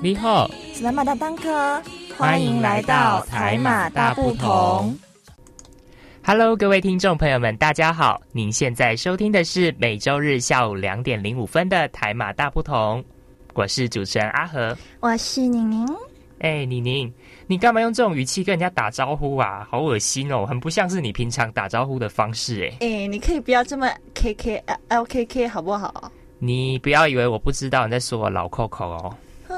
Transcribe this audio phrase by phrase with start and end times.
[0.00, 1.82] 你好，斯拉马大当科，
[2.16, 4.96] 欢迎来到台马大不同。
[6.24, 8.22] Hello，各位听众朋友们，大家好！
[8.30, 13.04] 您现在收听的是每周日下午两点零五分的台马大不同，
[13.54, 15.88] 我是主持人阿和，我是宁宁。
[16.38, 17.12] 哎，宁宁，
[17.48, 19.66] 你干嘛用这种语气跟人家打招呼啊？
[19.68, 22.76] 好恶心哦，很不像是你平常打招呼的方式哎。
[22.86, 26.12] 哎，你可以不要这么 K K L K K 好不好？
[26.38, 29.12] 你不要以为我不知道你在说我老 Coco 哦。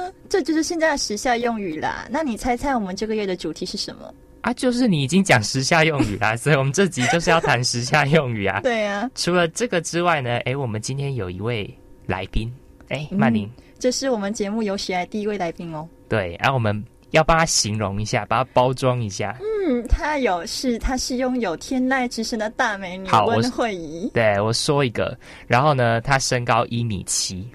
[0.05, 2.07] 哼，这就是现在的时下用语啦。
[2.11, 4.13] 那你猜猜我们这个月的主题是什么？
[4.43, 8.61] 啊，就是你已经讲时下用语啦， 所以我们这集就是要谈时下用语啊。
[8.61, 9.11] 对啊。
[9.15, 11.73] 除了这个之外呢，哎，我们今天有一位
[12.07, 12.53] 来宾，
[12.89, 15.89] 哎，曼宁，这是我们节目有史以来第一位来宾哦。
[16.11, 19.35] 对，然后我们要帮他形容一下，把他包装一下。
[19.41, 24.11] 嗯，他有是，他是拥有天籁之声的大美女温慧仪。
[24.13, 25.17] 对，我说一个，
[25.47, 27.49] 然后呢，她身高一米七。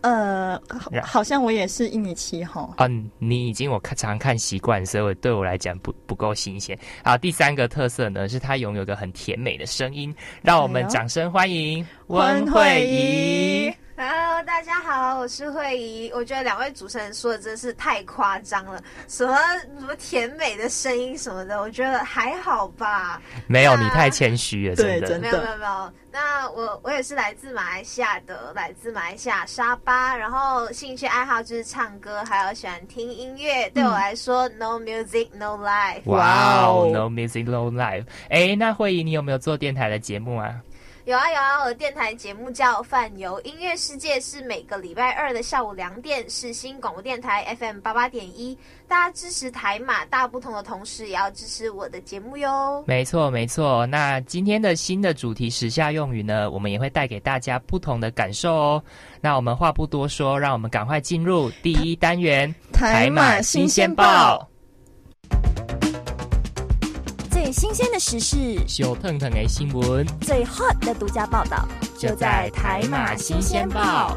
[0.00, 0.60] 呃，
[1.02, 2.72] 好像我也是一米七哈。
[2.78, 6.78] 嗯，你已经我看常看习惯，所以对我来讲不不够新鲜。
[7.02, 13.87] 好，第三个特色呢，是她拥有个很甜美的声音，让我们掌声欢迎温慧仪。
[14.38, 16.12] Hello，大家好，我是慧怡。
[16.14, 19.36] 我觉得两位主持人说的真是太夸张了，什么
[19.80, 23.20] 什么甜美的声音什么的，我觉得还好吧。
[23.48, 25.18] 没有，你太谦虚了，真的。
[25.18, 25.92] 没有没有没有。
[26.12, 33.68] 那我我也是来自马来西亚的，来自马来西亚沙巴，然后兴趣爱好就是唱歌，还有喜欢听音乐。
[33.70, 36.02] 对我来说，No music, no life。
[36.04, 38.04] 哇哦，No music, no life。
[38.30, 40.54] 哎，那慧怡，你有没有做电台的节目啊？
[41.08, 48.54] 有啊有啊，我的电台节目叫《泛游音乐世界》，是每个礼拜二的下午两点，是新广播电台 FM 八八点一。
[48.86, 52.84] 大家支持台马大不同的同时，也要支持我的节目哟。
[52.86, 58.82] 没错没错，那今天的新的主题时下用语呢，我们也会带给大家不同的感受哦。
[59.22, 64.46] 那我们话不多说，让我们赶快进入第一单元——台马新鲜报。
[67.48, 68.36] 最新鲜的时事，
[68.66, 71.66] 小腾腾的新闻，最 hot 的独家报道，
[71.98, 74.14] 就在台马新鲜报。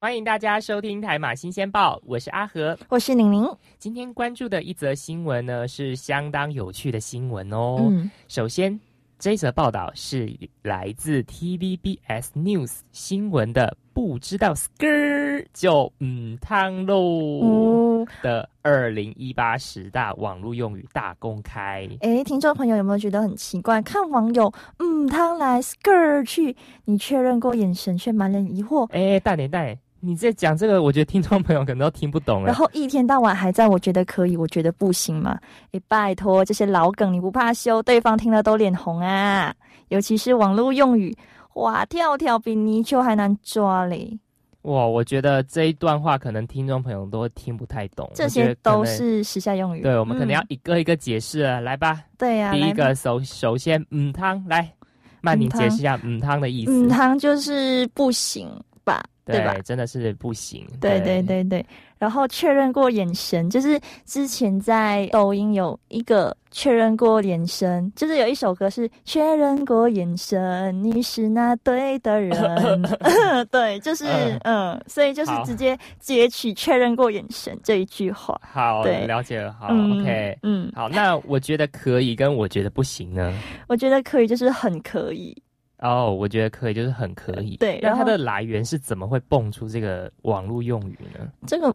[0.00, 3.46] 欢迎大家收听台马新鲜报，我是阿和，我是宁宁。
[3.78, 7.76] 今天关注的一则新闻呢，是相当有趣的新闻哦。
[7.90, 8.80] 嗯，首先
[9.18, 13.76] 这则报道是来自 TVBS News 新闻的。
[13.94, 21.88] 不知道 skr 就嗯汤喽的二零一八十大网络用语大公开。
[22.00, 23.80] 哎，听众朋友有没有觉得很奇怪？
[23.82, 28.84] 看网友嗯汤来 skr 去，你确认过眼神却满脸疑惑。
[28.90, 35.38] 哎，大点大点，你在讲这个，我觉得听众朋友可能都听不懂然后一天到晚还在我觉得可以，我觉得不行嘛。
[35.70, 37.80] 哎，拜托，这些老梗你不怕羞？
[37.80, 39.54] 对方听了都脸红啊，
[39.88, 41.16] 尤其是网络用语。
[41.54, 44.18] 哇，跳跳比泥鳅还难抓嘞！
[44.62, 48.10] 哇，我觉得这一段话可能听众朋友都听不太懂。
[48.14, 49.82] 这些都是时下用语。
[49.82, 52.02] 对，我们可能要一个一个解释啊，来吧。
[52.16, 52.50] 对呀。
[52.52, 54.72] 第一个首首先，嗯汤来，
[55.20, 56.72] 曼宁解释一下嗯汤的意思。
[56.72, 58.48] 嗯汤就是不行
[58.84, 59.04] 吧？
[59.26, 59.54] 对吧？
[59.64, 60.66] 真的是不行。
[60.80, 61.64] 对对对对。
[62.04, 72.82] 然后确认过眼神，就是之前在抖音有一个确认过眼神，就是有一首歌是确认过眼神，你是那对的人。
[73.50, 74.04] 对，就是
[74.42, 78.38] 嗯，所以就是直接截取确认过眼神这一句话。
[78.44, 79.50] 好，对，了解了。
[79.58, 83.32] 好，OK，嗯，好，那我觉得可以，跟我觉得不行呢？
[83.66, 85.34] 我觉得可以，就是很可以。
[85.78, 87.56] 哦，我觉得可以，就是很可以。
[87.56, 91.26] 对，然后它的来源是怎么会蹦出这个网络用语呢？
[91.46, 91.74] 这个。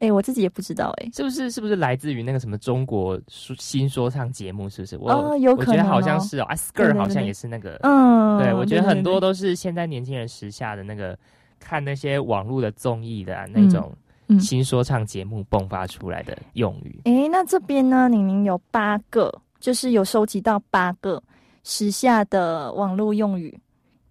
[0.00, 4.68] 哎，我自己也不知道，哎，是不是是不是来自于那个什么中国新说唱节目？
[4.68, 4.96] 是不是？
[4.96, 6.46] 我有可能，我觉得好像是哦。
[6.50, 11.16] Asker 好像也是那个，嗯，对，我觉得很多都是现在年轻人时下的那个
[11.58, 13.92] 看那些网络的综艺的那种
[14.40, 17.00] 新说唱节目迸发出来的用语。
[17.04, 19.30] 哎，那这边呢，宁宁有八个，
[19.60, 21.22] 就是有收集到八个
[21.62, 23.54] 时下的网络用语。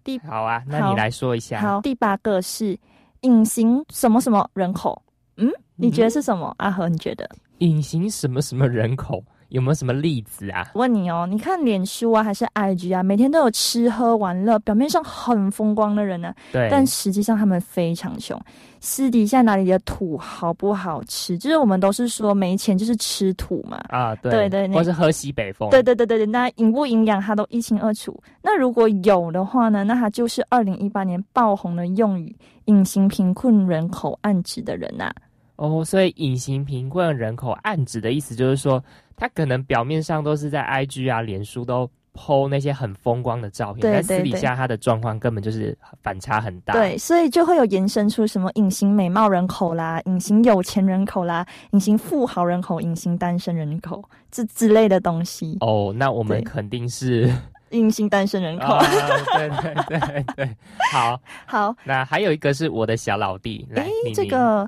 [0.04, 1.60] 第好啊，那你来说一下。
[1.60, 2.78] 好，第八个是
[3.22, 5.02] 隐形什么什么人口。
[5.36, 6.54] 嗯，你觉得是什么？
[6.58, 7.28] 阿和，你觉得
[7.58, 10.70] 隐形什么什么人口有没有什么例子啊？
[10.74, 18.40] 问你哦，你看脸书啊，还是 IG 啊，每天都有吃喝玩乐，表面上很风光的人呢，对，但实际上他们非常穷，
[18.80, 21.36] 私底下哪里的土好不好吃？
[21.36, 28.18] 就是我们都是说没钱就是吃土嘛，啊，对对对，或是喝西北风，对对对对对，那营不营养他都一清二楚。
[28.42, 32.34] 那如果有的话呢，那他就是二零一八年爆红的用语
[32.66, 35.12] “隐形贫困人口”暗指的人呐。
[35.60, 38.82] 哦，所以隐形贫困人口暗指的意思就是说，
[39.14, 46.72] 他可能表面上都是在 IG 啊、脸书都剖那些很风光的照片，但私底下他的状况根本就是反差很大。
[46.72, 55.58] 对，所以就会有延伸出什么隐形美貌人口啦、隐形有钱人口啦、隐形富豪人口、隐形单身人口这之类的东西。
[55.60, 57.30] 哦，那我们肯定是
[57.72, 58.78] 隐形单身人口。
[58.78, 60.56] 对对对对，
[60.90, 61.76] 好， 好。
[61.84, 64.66] 那还有一个是我的小老弟，来，这个。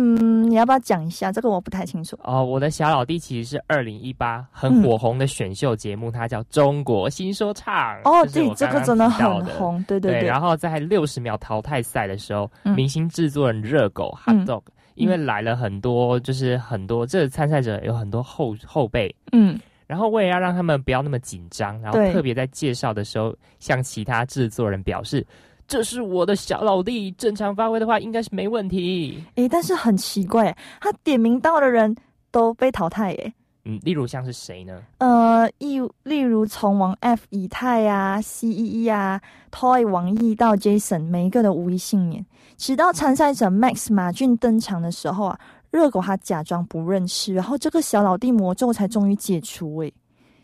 [0.00, 1.50] 嗯，你要不要讲一下这个？
[1.50, 2.44] 我不太清楚哦。
[2.44, 7.74] 我的小老弟其实是二零一八很火红的选秀节目，它叫《中国新说唱》。
[8.04, 10.22] 哦，对，这个真的很红，对对对。
[10.22, 14.62] 然后在六十秒淘汰赛的时候，明星制作人热狗 Hot Dog
[14.94, 19.58] 因为来了很多，就是很多这参赛者有很多后后辈，嗯，
[19.88, 25.26] 然后为了要让他们不要那么紧张，然后特别在介绍的时候向其他制作人表示。
[25.68, 29.22] 这是我的小老弟，正常发挥的话应该是没问题。
[29.34, 31.94] 诶，但是很奇怪，他点名到的人
[32.30, 33.32] 都被淘汰耶。
[33.66, 34.80] 嗯，例如像是谁呢？
[34.96, 39.20] 呃，例例如从王 F 以太啊，C E E 啊
[39.50, 42.24] ，Toy 王毅到 Jason，每一个都无一幸免。
[42.56, 45.38] 直到参赛者 Max 马俊登场的时候啊，
[45.70, 49.76] 热狗他假装不认识，然后这个小老弟魔咒才终于解除。
[49.80, 49.92] 诶。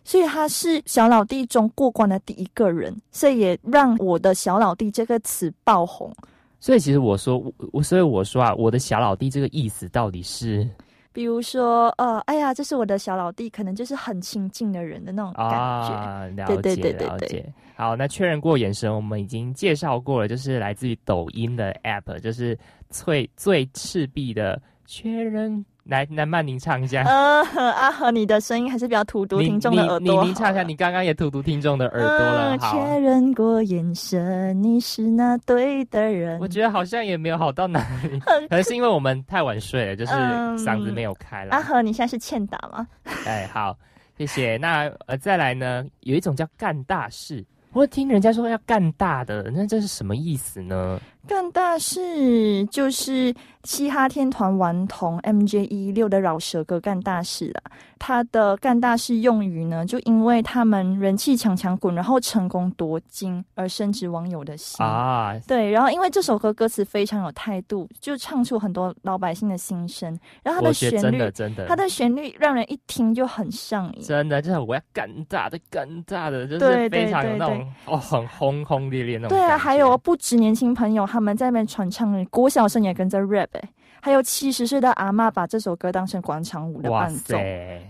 [0.05, 6.15] 所以他是小老弟中过关的第一个人，所以也让我的小老弟这个词爆红。
[6.61, 7.43] 所以其实我说
[7.73, 10.67] 我，所以我说啊，我的小老弟这个意思到底是，
[11.13, 15.95] 比如说呃，哎呀，这是我的小老弟，可能就是很亲近的人的那种感觉。
[15.95, 17.53] 啊了解，了解。
[17.77, 22.59] 好，那确认过眼神，我们已经介绍过了，就是来自于抖音的 app，就是
[22.89, 25.65] 最最赤壁的确认。
[25.85, 27.03] 来，来，曼宁唱一下。
[27.05, 27.43] 呃，
[27.73, 30.23] 阿 和，你的声音还是比较荼毒听众的耳朵。
[30.25, 32.59] 你你唱一下，你刚刚也荼毒听众的耳朵了。
[32.59, 36.39] 确认过眼神，你是那对的人。
[36.41, 41.53] 我觉得好像也没有好到哪里， 可能是因为我们太晚睡了，就是嗓子没有开了。
[41.53, 42.87] 阿和，你现在是欠打吗？
[43.27, 43.77] 哎，好，
[44.17, 44.57] 谢谢。
[44.57, 47.45] 那呃，再来呢，有一种叫干大事。
[47.73, 50.99] 我听人家说要干大的，那这是什么意思呢？
[51.27, 57.73] 干大事就是嘻哈天团顽童 MJ 一六的饶舌歌干大事啊。
[57.99, 65.35] 他的干大事用语呢，就因为他们人气强强滚，然后成功夺金而深植网友的心啊。
[65.47, 70.19] 对，然后因为这首歌歌词非常有态度，就唱出很多老百姓的心声。
[70.43, 74.03] 然后他的旋律真的真的，它的旋律让人一听就很上瘾。
[74.03, 79.39] 真的就是我要干大的干大的，就是非常有那种哦很轰轰烈烈那种。
[79.39, 81.07] 对啊，还有不止年轻朋友。
[81.15, 83.69] 他们在那边传唱，郭小生也跟着 rap，哎，
[84.03, 87.37] 还有七十岁的阿妈把这首歌当成广场舞的伴奏，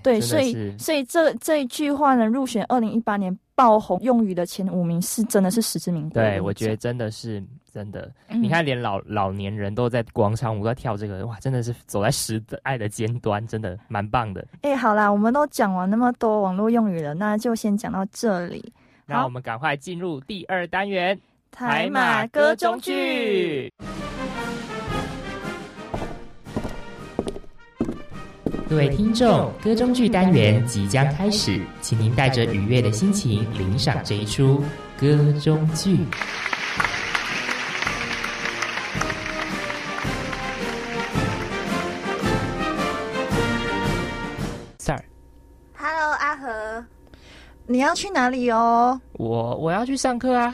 [0.03, 6.23] 对，所以所以这这一句话呢，入选二零一八年爆红用语的前五名，是真的是实至名归。
[6.23, 7.43] 对，我觉得真的是
[7.73, 14.46] 真的，你看连老老年人都在广场舞在跳这个，哇，真的是走在时代的尖端，真的蛮棒的。
[14.60, 18.70] 哎，好啦，我们都讲完那么多网络用语了，那就先讲到这里。
[19.06, 21.19] 那我们赶快进入第二单元。
[21.55, 23.73] 台马歌中剧，
[28.69, 34.65] 各位听众，歌中剧单元即将开始，请您带着愉悦的心情领赏这一出
[34.99, 36.05] 歌中剧。
[44.81, 46.84] Sir，Hello，阿和，
[47.69, 49.01] 你要去哪里哦？
[49.13, 50.53] 我我要去上课啊。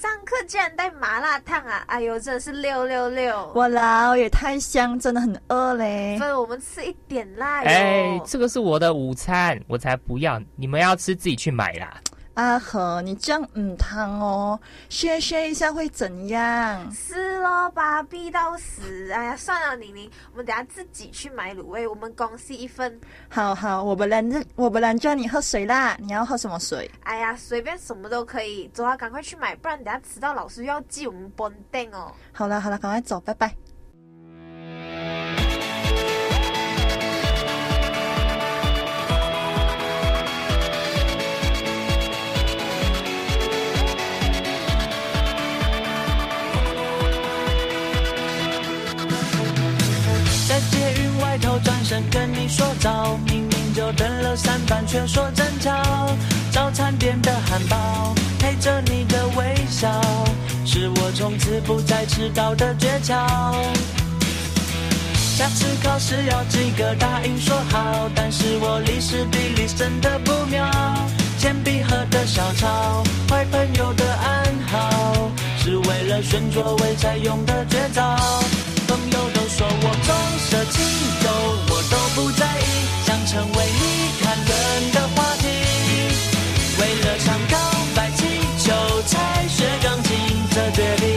[0.00, 1.84] 上课竟然带麻辣烫啊！
[1.86, 3.52] 哎呦，真的是六六六！
[3.54, 6.16] 哇啦也太香，真的很饿嘞。
[6.16, 10.40] 所以我们吃一点辣哎，这个是我的午餐，我才不要！
[10.56, 12.00] 你们要吃自己去买啦。
[12.40, 16.90] 阿和，你这样唔烫哦，削削一下会怎样？
[16.90, 19.10] 是咯，把逼到死！
[19.12, 22.98] 哎呀，算了，玲玲，我们等下自己去买卤味，我们公司一份。
[23.28, 26.90] 好好，我不然我不然叫你喝水啦，你要喝什么水？
[27.02, 32.10] 哎呀，随便什么都可以，走啊，赶快去买，不然等下迟到老师又要记我们崩定哦。
[32.32, 33.54] 好了好了，赶快走，拜拜。
[51.40, 55.72] 头转身跟你说早，明明就等了三班，却说真巧。
[56.52, 59.88] 早餐店的汉堡陪着你的微笑，
[60.66, 63.14] 是我从此不再迟到的诀窍。
[65.14, 70.70] 下次考试要及格，答应说好，但是我历史地理真的不妙。
[71.38, 78.02] 铅笔盒的小抄，坏朋友的暗号，是为了选座位才用的绝招。
[78.86, 80.84] 朋友都说我重色轻
[81.24, 81.29] 友，
[83.26, 83.82] 成为你
[84.22, 85.46] 谈论的话题。
[86.78, 87.56] 为了唱告
[87.94, 88.24] 白气
[88.58, 88.72] 球，
[89.06, 90.10] 才学钢琴
[90.54, 91.08] 的决定，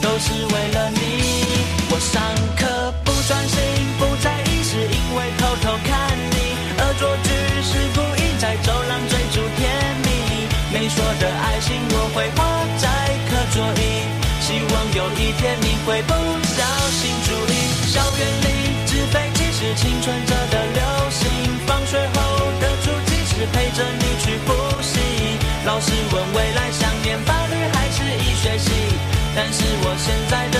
[0.00, 0.98] 都是为了你。
[1.90, 2.22] 我上
[2.56, 3.58] 课不专心，
[3.98, 5.90] 不在意，是因为偷偷看
[6.30, 6.36] 你。
[6.78, 7.28] 恶作剧
[7.62, 9.70] 是故意在走廊追逐甜
[10.02, 10.08] 蜜，
[10.72, 12.40] 没说的爱情我会画
[12.78, 12.88] 在
[13.28, 13.82] 课桌椅。
[14.40, 16.12] 希望有一天你会不
[16.44, 18.61] 小心注意校园里。
[19.62, 21.30] 是青春者的流星
[21.68, 22.20] 放学后
[22.60, 24.98] 的足迹是陪着你去复习
[25.64, 28.72] 老师问未来想念伴侣还是已学习
[29.36, 30.51] 但是我现在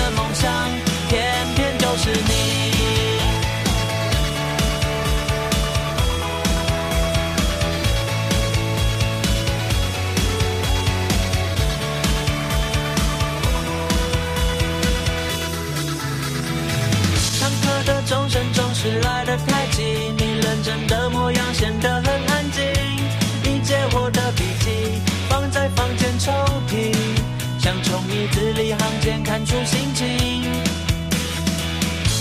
[28.77, 30.07] 行间看出心情。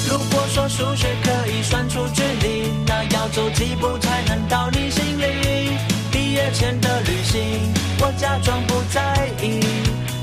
[0.08, 5.78] 如果说数学可以算出距离，那要走几步才能到你心里？
[6.10, 9.60] 毕业前的旅行，我假装不在意，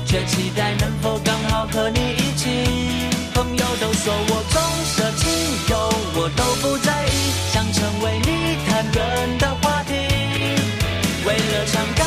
[0.06, 2.48] 却期待能否刚好和你一起。
[3.34, 5.28] 朋友都说我重色轻
[5.68, 7.10] 友，我都不在意，
[7.52, 8.28] 想成为你
[8.68, 9.94] 谈论的话题。
[11.26, 12.04] 为了唱告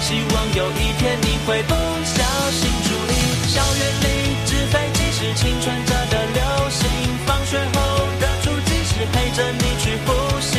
[0.00, 1.74] 希望有一天你会不
[2.04, 2.22] 小
[2.52, 3.14] 心注意。
[3.48, 6.82] 校园里纸飞机是青春着的流行，
[7.26, 7.78] 放学后
[8.20, 10.58] 的足迹是陪着你去复习。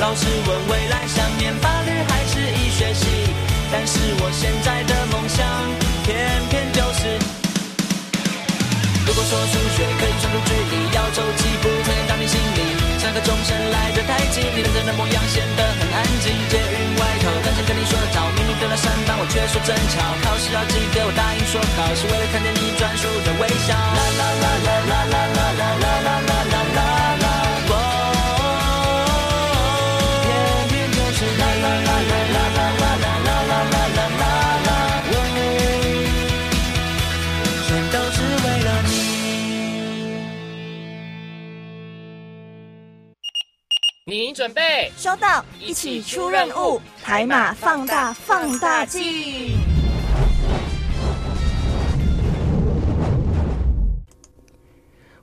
[0.00, 3.06] 老师问未来想念法律还是医学系，
[3.70, 5.44] 但是我现在的梦想
[6.04, 6.16] 偏
[6.48, 7.18] 偏就是。
[9.06, 12.09] 如果说数学可以算出距离，要走几步才能
[13.12, 13.18] 能到你心里？
[13.18, 16.32] 上课钟声来得太急，你认真的模样显得很安静。
[16.48, 20.00] 借运外头，刚想跟你说早，明明得了三班，我却说真巧。
[20.22, 23.74] 考试要及格我答应说好，是为了看见你专属的微笑。
[23.74, 26.59] 啦啦啦啦啦啦啦啦啦啦啦啦。
[44.10, 49.79] 你准备收到，一起出任务，海马放大放大镜。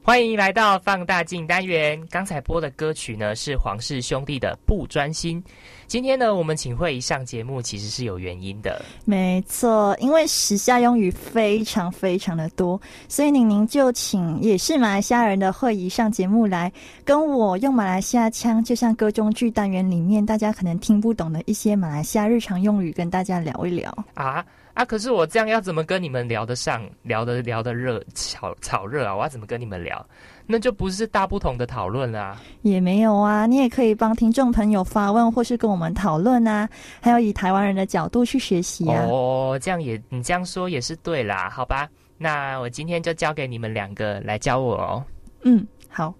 [0.07, 2.01] 欢迎来到放大镜单元。
[2.09, 5.43] 刚才播的歌曲呢是黄氏兄弟的《不专心》。
[5.85, 8.81] 今天呢，我们请慧仪上节目其实是有原因的。
[9.03, 16.71] 没错，因为时下用语非常非常的多，所以宁宁就请也是马来西亚人的慧仪上节目来，
[17.03, 23.93] 跟我用马来西亚腔，就像歌中剧单元里面大家可能听不懂的一些马来西亚日常用语，跟大家聊一聊。
[24.13, 24.45] 啊
[24.77, 24.85] 啊！
[24.85, 29.15] 可是我这样要怎么跟你们聊得上，聊得聊得热炒炒热啊？
[29.15, 30.05] 我要怎么跟你们聊？
[30.45, 36.69] 那就不是大不同的讨论啦、也没有啊，你也可以帮听众朋友发问，或是跟我们讨论啊，
[37.01, 39.03] 还有以台湾人的角度去学习啊。
[39.09, 41.89] 哦，这样也你这样说也是对啦，好吧？
[42.19, 45.03] 那我今天就交给你们两个来教我哦。
[45.41, 46.13] 嗯，好，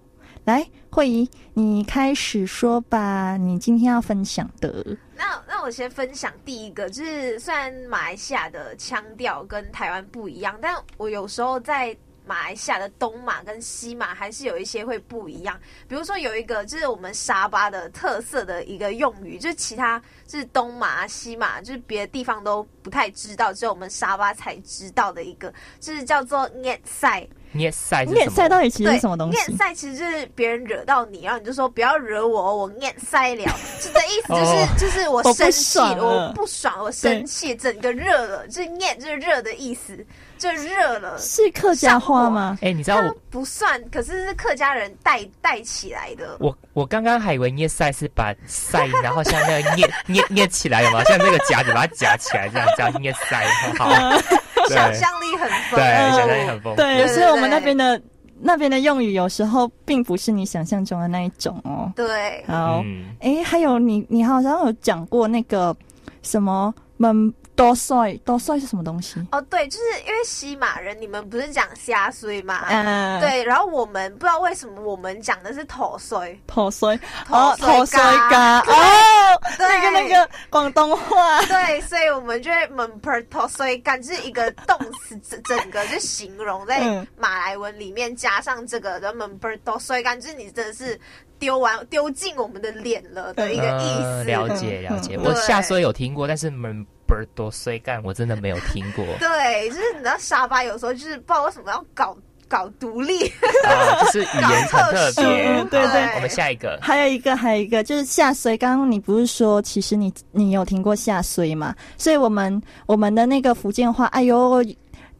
[0.44, 4.84] 来，慧仪，你开始说吧，你今天要分享的。
[5.18, 11.94] 那那我先分享第一个，就是虽然马来西亚的腔调跟台湾不一样，但我有时候在
[12.28, 15.58] 马来西亚的东马跟西马还是有一些会不一样。
[15.88, 27.26] 比如说有一个就是我们沙巴的特色的一个用语，就是其他就是东马、西马，就是别的地方都不太知道，只有我们沙巴才知道的一个，就是叫做 net 赛。
[27.50, 28.28] 念赛念？
[28.28, 29.56] 赛到底其实，是什么东西念？
[29.56, 33.44] 赛其实就是别人惹到你，然后你就说不要惹我，我念赛了。
[33.80, 38.46] 这的意思就是、就是我生气我不爽，我生气，整个热了。
[38.48, 39.96] 就是念就是热的意思，
[40.38, 41.18] 就热了。
[41.18, 42.56] 是客家话吗？
[42.62, 46.36] 哎、你知道我不算，可是是客家人带带起来的。
[46.40, 51.02] 我我刚刚还以为捏塞是把塞，然后像那个捏捏捏起来有吗？
[51.04, 53.44] 像这个夹子把它夹起来，这样叫捏赛。
[53.78, 53.88] 好，
[54.68, 56.16] 对想象力很丰对，富。
[56.16, 56.76] 想象力很丰富。
[56.76, 58.00] 对，对所以我们那边的
[58.40, 61.92] 那边的用语有时候并不是你想象中的那一种哦。
[61.96, 65.74] 对，好，嗯，哎、还有你，你好像有讲过那个
[66.22, 69.20] 什么门多帅多帅是什么东西？
[69.32, 72.66] 哦对，就是因为西马人，你们不是讲虾水吗？
[72.70, 76.96] 嗯，，对，然后我们不知道为什么我们讲的是头碎，头衰
[77.26, 78.00] 头哦，头水衰
[78.30, 79.66] 嘎嘎哦，对。
[79.66, 87.04] 那个那个广东话， 对，所以我们就会门 per 头水干，就是一个动词，整整个就形容在嗯。
[87.16, 90.98] 马来文里面加上这个的门 per 头水干，就是你真的是
[91.38, 94.30] 丢完丢进我们的脸了的一个意呃思。
[94.30, 95.16] 了解了解。
[95.16, 95.24] 嗯。
[95.24, 99.04] 我下衰有听过，但是门不多衰干我真的没有听过。
[99.18, 105.64] 对，就是你知道沙巴有时候就是不知道为什么要搞搞独立，就是语言 很特别。
[105.64, 108.56] 对对，我们下一个，还有一个，还有一个就是下水。
[108.56, 111.74] 刚刚你不是说，其实你你有听过下水嘛？
[111.96, 114.62] 所以我们我们的那个福建话，哎呦。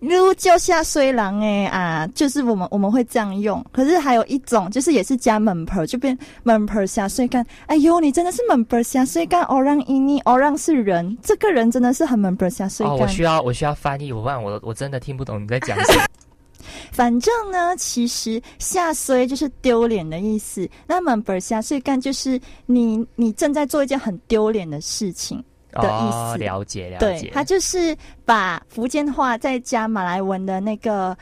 [0.00, 3.64] 如救下衰狼哎啊，就是我们我们会这样用。
[3.73, 7.45] 可是还有一种，就是也是加门婆，就变门婆下水干。
[7.67, 9.43] 哎呦，你真的是门婆下水干。
[9.45, 12.95] 哦让伊尼，哦让是人，这个人真的是很门婆下水干。
[12.95, 16.05] 哦，我需要我需要翻译，我问我我真的听不懂你在讲什么。
[16.93, 20.69] 反正呢，其实下衰就是丢脸的意思。
[20.87, 25.43] 那门婆下水干就是你你正在做一件很丢脸的事情。
[25.78, 27.23] 的意思，了解了解。
[27.23, 31.16] 对，他就是把福建话再加马来文的那个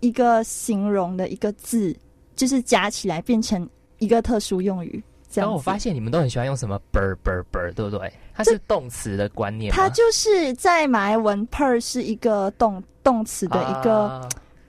[0.00, 1.94] 一个形容的一个字，
[2.36, 3.68] 就是加起来变成
[3.98, 5.02] 一个特殊用语。
[5.32, 8.12] 然后我发现你们都很喜欢用什么 “ber ber ber”，对不对？
[8.32, 9.72] 它是动词的观念。
[9.72, 14.28] 它就是在马来文 “per” 是一个动动词的一个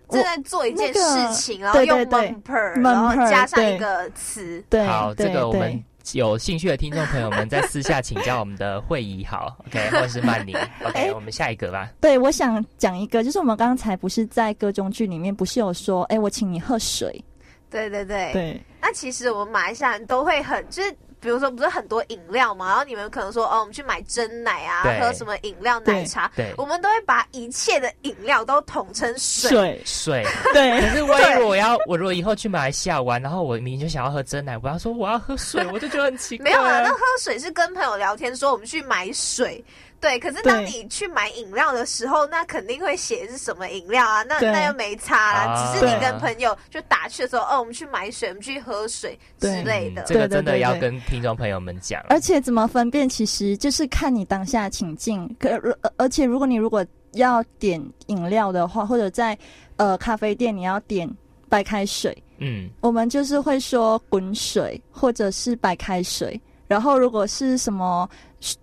[0.10, 4.64] 正在做一件事情，然后用 “per”，然后加上一个词。
[4.68, 5.84] 对，好，这个我们。
[6.14, 11.92] 有兴趣的听众朋友们，在私下请教我们的会议好， OK，或者是曼宁， OK，我们下一个吧。
[12.00, 17.24] 对，我想讲一个，就是我们刚才不是在歌中剧里面不是有说，哎，我请你喝水。
[17.70, 18.62] 对对对对。
[18.82, 20.96] 那其实我们马来西亚人都会很就是。
[21.20, 30.24] 比如说，不是很多饮料嘛，然后你们可能说，哦，我们去买真奶啊，喝什么饮料奶茶，对，我们都会把一切的饮料都统称水水。
[30.54, 30.80] 对。
[30.82, 36.44] 可是万一我要，我如果以后去马来西亚玩，然后我明明就想要喝真奶，我要说我要喝水，我就觉得很奇怪。
[36.44, 39.64] 没有啊，那喝水是跟朋友聊天说我们去买水。
[40.06, 44.22] 对，可是当你去买饮料的时候，那肯定会写是什么饮料啊？
[44.22, 50.04] 那那又没差啦，只是你跟朋友就打趣的时候，哦，我们去买水，我们去喝水之类的。
[50.04, 52.04] 这个真的要跟听众朋友们讲。
[52.08, 55.28] 而且怎么分辨，其实就是看你当下情境。
[55.40, 55.50] 可
[55.98, 59.36] 而且如果你如果要点饮料的话，或者在
[59.78, 61.10] 呃咖啡店你要点
[61.50, 66.40] 白开水，嗯，我们就是会说滚水或者是白开水。
[66.68, 68.10] 然后如果是什么？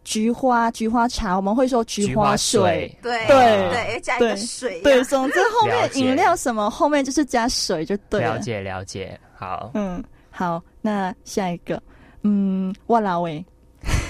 [0.05, 8.35] 菊花菊花茶，我们会说菊花水，对对对，加一个水，对，总之后面饮料什么后面就是加水就对了。
[8.35, 11.83] 了解了解，好，嗯，好，那下一个，
[12.23, 13.45] 嗯，哇啦喂。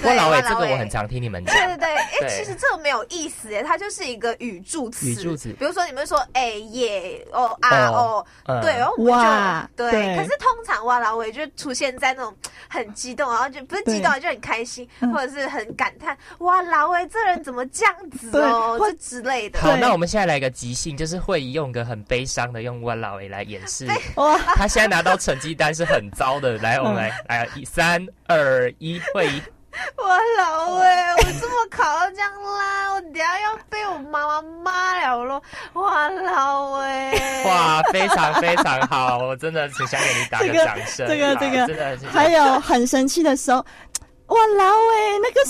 [0.03, 1.55] 我老伟，这个我很常听你们讲。
[1.55, 5.07] 对对对，哎，其实这个没有意思哎，它就是一个语助词。
[5.07, 8.25] 语助词，比如说你们说哎耶哦啊哦，
[8.61, 9.91] 对哦哇，对。
[10.15, 12.33] 可是通常哇老伟就出现在那种
[12.67, 19.59] 很激动，然后就不是激动，就很开心，或者是很感叹哇老伟这人怎么这样子哦，这之类的。
[19.59, 23.87] 好，那我们现在来个即兴，就是会议用个很悲伤的用哇老伟来演示。
[24.15, 26.57] 哇，他现在拿到成绩单是很糟的。
[26.57, 29.41] 来，我们来来，一三二一，会议。
[29.97, 30.07] 我
[30.37, 35.41] 老哎，我这么考到这样啦，我等下要被我妈妈骂了咯。
[35.73, 41.07] 哇老哎，哇非常非常好，我真的只想给你打个掌声。
[41.07, 43.65] 这个这个真的还有很生气的时候。
[44.27, 45.41] 哇老哎，那个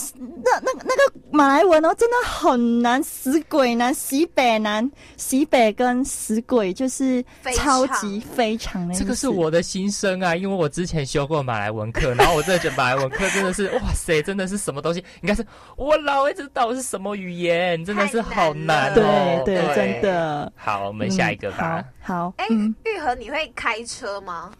[0.43, 7.23] 那那那个马来文哦，真的很难，死鬼难，西北难，西北跟死鬼就是
[7.55, 8.95] 超级非常的。
[8.95, 14.99] 这个是我的心声啊，因为我之前修过马来文课， 然后我真的觉得马来文课真的是哇塞，真的是什么东西？
[15.21, 15.45] 应该是
[15.77, 19.43] 我老哎，知道是什么语言，真的是好难哦。
[19.45, 20.51] 对对，真的。
[20.55, 21.83] 好，我们下一个吧。
[22.01, 22.47] 好，哎，
[22.83, 24.51] 玉和，你会开车吗？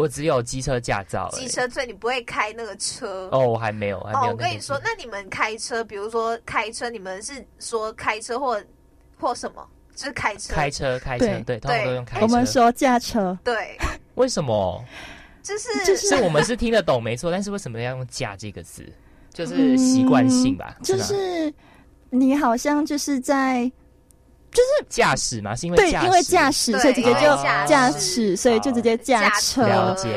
[0.00, 4.32] 我只有机车驾照，机车所以你不会开那个车哦，我还没有，还没有。
[4.32, 8.60] 我跟你说，那你们开车，比如说开车，你们是说开车或
[9.18, 9.68] 或什么？
[9.94, 12.24] 就是开车，开车，开车，对，通常都用开车。
[12.24, 13.76] 我们说驾车，对，
[14.14, 14.82] 为什么？
[15.42, 18.90] 就是就是我们是听得懂，没错，但是为什么要用“驾”这个字？
[19.32, 21.52] 就是习惯性吧，就是
[22.10, 23.70] 你好像就是在。
[24.52, 27.20] 就是驾驶嘛，是因为对，因为驾驶，所以直接就
[27.66, 29.62] 驾驶，所以就直接驾车。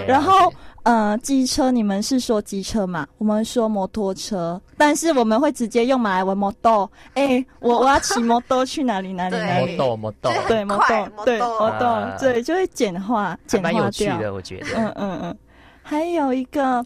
[0.08, 3.08] 然后，呃，机车，你们是说机车嘛？
[3.20, 6.92] 我们说摩托车，但是我们会直接用马来文摩托。
[7.14, 9.76] 哎，我我要骑摩托去哪里哪里 哪里？
[9.76, 14.18] 摩托摩托，对摩托，对摩托，对，就会简化简化掉。
[14.18, 14.68] 的，我觉得。
[14.76, 15.38] 嗯嗯嗯。
[15.84, 16.84] 还有一个，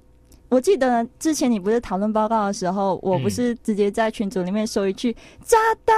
[0.50, 5.94] 我记得之前你不是讨论报告的时候，我不是直接在群组里面说一句“炸刀”。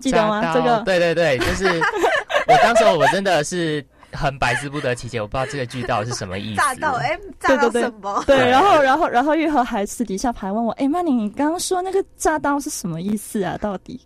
[0.00, 0.52] 记得吗？
[0.54, 1.66] 这个对对对，就是
[2.48, 6.56] 我当时我真的是很百思不得其解，我不知道这个剧到底是什么意思。
[6.62, 8.22] 炸到哎，炸到什么？
[8.26, 13.56] 对，然后然后然后玉和还私底下还问我，哎，曼宁，你刚刚说那个炸到是什么意思啊？
[13.60, 14.00] 到底？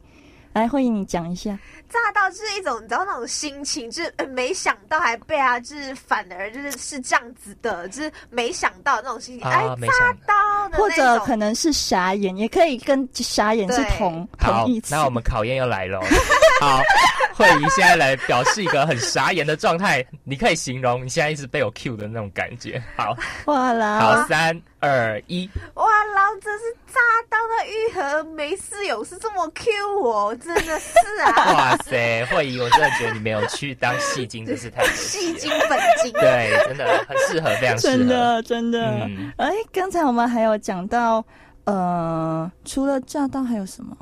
[0.52, 1.58] 来，欢迎你讲一下。
[1.88, 10.68] 炸到就是一种你知道那种心情，就是没想到还被他就是反而就是是这样子的，就是没想到那种心情，哎，炸到。
[10.68, 14.94] 的或者可能是傻眼，也可以跟傻眼是同同义词。
[14.94, 16.00] 那我们考验又来了，
[16.60, 16.80] 好，
[17.34, 22.82] 慧仪现在来表示一个很傻眼的状态，你可以形容你现在一直被我 Q 的那种感觉。
[22.96, 31.76] 好，哇啦，好，三二一，哇，老子是炸到的愈合，没事有事这么 Q 我，真的是啊， 哇。
[31.84, 36.12] 塞，慧怡，我真的觉得你没有去当戏精，真是太戏精本精。
[36.14, 38.80] 对，真的很适合，非常适合，真的真的。
[39.36, 41.24] 哎，刚才我们还有讲到，
[41.62, 43.96] 呃，除了炸到还有什么？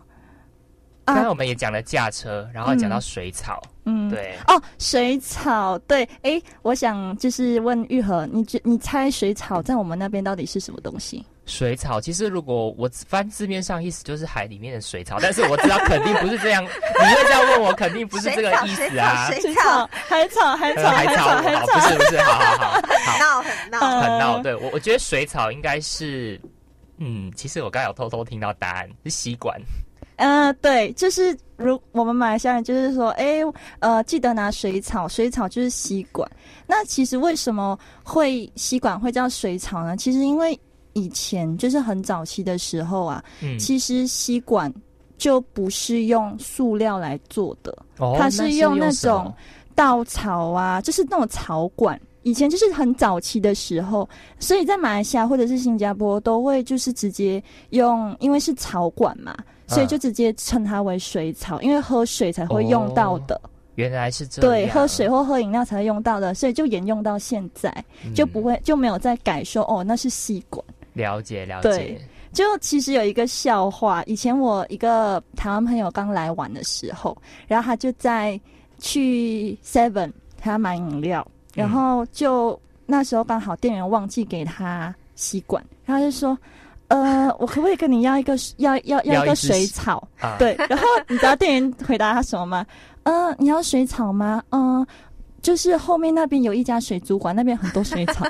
[1.14, 3.62] 刚刚我们也讲了驾车，然后讲到水草。
[3.85, 4.35] 嗯，对。
[4.46, 6.09] 哦，水草，对。
[6.23, 11.25] 哎，我想就是问玉和，你觉你猜水草在我们那边到底是什么东西？
[11.46, 16.62] 水草其实，如果我翻字面上意思就是海里面的水草，但是我知道肯定不是这样。
[16.64, 19.29] 你会这样问我，肯定不是这个意思啊！
[19.33, 24.42] 水草、海草、海草、海草、海草，不是不是，好好好，很闹很闹 很闹。
[24.42, 26.40] 对我，我觉得水草应该是，
[26.99, 29.61] 嗯，其实我刚有偷偷听到答案是吸管。
[30.20, 33.40] 嗯，对，就是如我们马来西亚人就是说，哎，
[33.80, 36.30] 呃，记得拿水草，水草就是吸管。
[36.66, 39.96] 那其实为什么会吸管会叫水草呢？
[39.96, 40.59] 其实因为。
[40.94, 43.22] 以前就是很早期的时候啊，
[43.61, 44.70] 其实吸管
[45.16, 47.72] 就不是用塑料来做的，
[48.18, 49.33] 它是用那种
[49.76, 51.98] 稻草啊，就是那种草管。
[52.24, 54.06] 以前就是很早期的时候，
[54.40, 59.33] 所以在马来西亚或者是新加坡都会就是直接用，因为是草管嘛，
[59.70, 63.40] 所以就直接称它为水草，因为喝水才会用到的。
[63.76, 67.72] 原来是这样，对，喝水或喝饮料才会用到的，所以就沿用到现在，
[68.14, 70.62] 就不会就没有再改说哦，那是吸管。
[70.92, 72.00] 了解了解，对，
[72.33, 74.02] 就其实有一个笑话。
[74.04, 78.38] 以前我一个台湾朋友刚来玩的时候，然后他就在
[78.78, 86.37] 去 Seven 他买饮料，然后就那时候刚好店员忘记给他吸管，然后就说
[86.90, 90.07] ：“呃，我可不可以跟你要一个 要要要一个水草？”
[90.38, 92.66] 对， 然后你知道店员回答他什么吗？
[93.05, 94.42] 嗯， 你要水草吗？
[94.50, 94.87] 嗯，
[95.40, 98.26] 就是后面那边有一家水族馆，那边很多水草。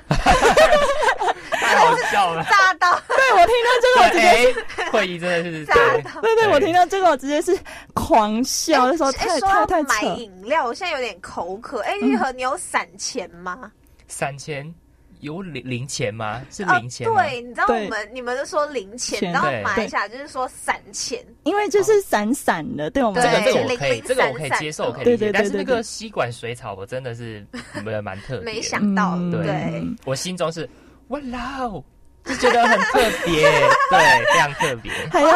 [1.60, 3.00] 太好笑了，炸到！
[3.08, 6.20] 对我听到这个，我直接会议真的是炸到。
[6.20, 7.56] 对对，我听到这个，我直接是
[7.94, 11.80] 狂笑，就说太太太买饮料，我现在有点口渴。
[11.82, 13.70] 哎，玉和，你有散钱吗？
[14.08, 14.72] 散钱
[15.20, 16.40] 有零零钱吗？
[16.50, 22.90] 是零钱对，你知道我们你们都说零钱，然后马来西亚就是说散钱，因为就是散散的。
[22.90, 25.32] 对我们这个这个我可以，这个我可以接受，可以理解。
[25.32, 27.46] 但是那个吸管水草，我真的是
[27.84, 29.16] 蛮蛮特别，没想到。
[29.30, 30.68] 对，我心中是。
[31.08, 31.18] 哇
[31.58, 31.82] 哦，
[32.24, 33.42] 就觉得很特别，
[33.90, 34.92] 对，非常特别。
[35.10, 35.28] 还有，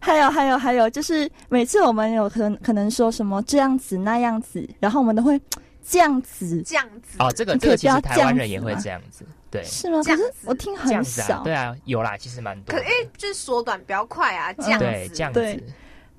[0.00, 5.40] 还有，还有，还有，就是每次我们有可能可能说什么这样子那样子，然后我们都会
[5.88, 7.16] 这样子这样子。
[7.18, 10.02] 哦，这个这个其实台湾人也会这样子，对，是吗？
[10.04, 12.76] 可是我听很少，对啊，有啦，其实蛮多。
[12.76, 15.62] 可因为就是缩短比较快啊，这样子，这样子，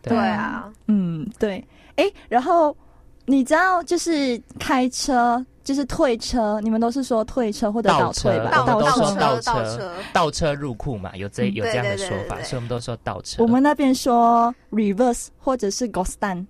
[0.01, 1.63] 对啊，嗯，对。
[1.95, 2.75] 哎，然后
[3.25, 5.45] 你知道，就是开车。
[5.61, 8.49] 就是退车，你们都是说退车或者倒退吧？
[8.65, 13.43] 倒车，倒车，倒车入库嘛，有这有这样的说法，所以我们都说倒车。
[13.43, 16.47] 我们那边说 reverse 或者是 go stand。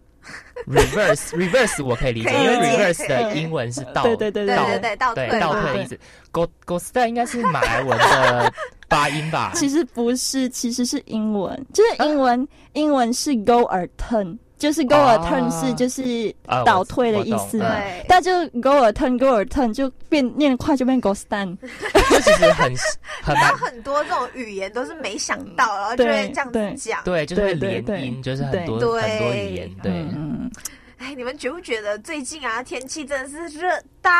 [0.68, 6.00] Reverse reverse 我可以理解，因为 reverse 的英文是倒，对对对对对对倒退倒退的意思。
[6.32, 8.54] go go stand 应该是马来文的
[8.90, 9.52] 发音吧？
[9.58, 14.38] 其实不是，其实是英文，就是英文英文是 go or turn。
[14.60, 22.72] 就是 go or turn 是就是倒退的意思嘛，但就 go or turn go or turn 就变念快就变 go stand，就其实很
[23.24, 30.52] 很有很多这种语言都是没想到，然后就会这样子讲，对，就是连音，就是很多很多语言，对，嗯，
[30.98, 34.12] 哎，你们觉不觉得最近啊天气真的是热到，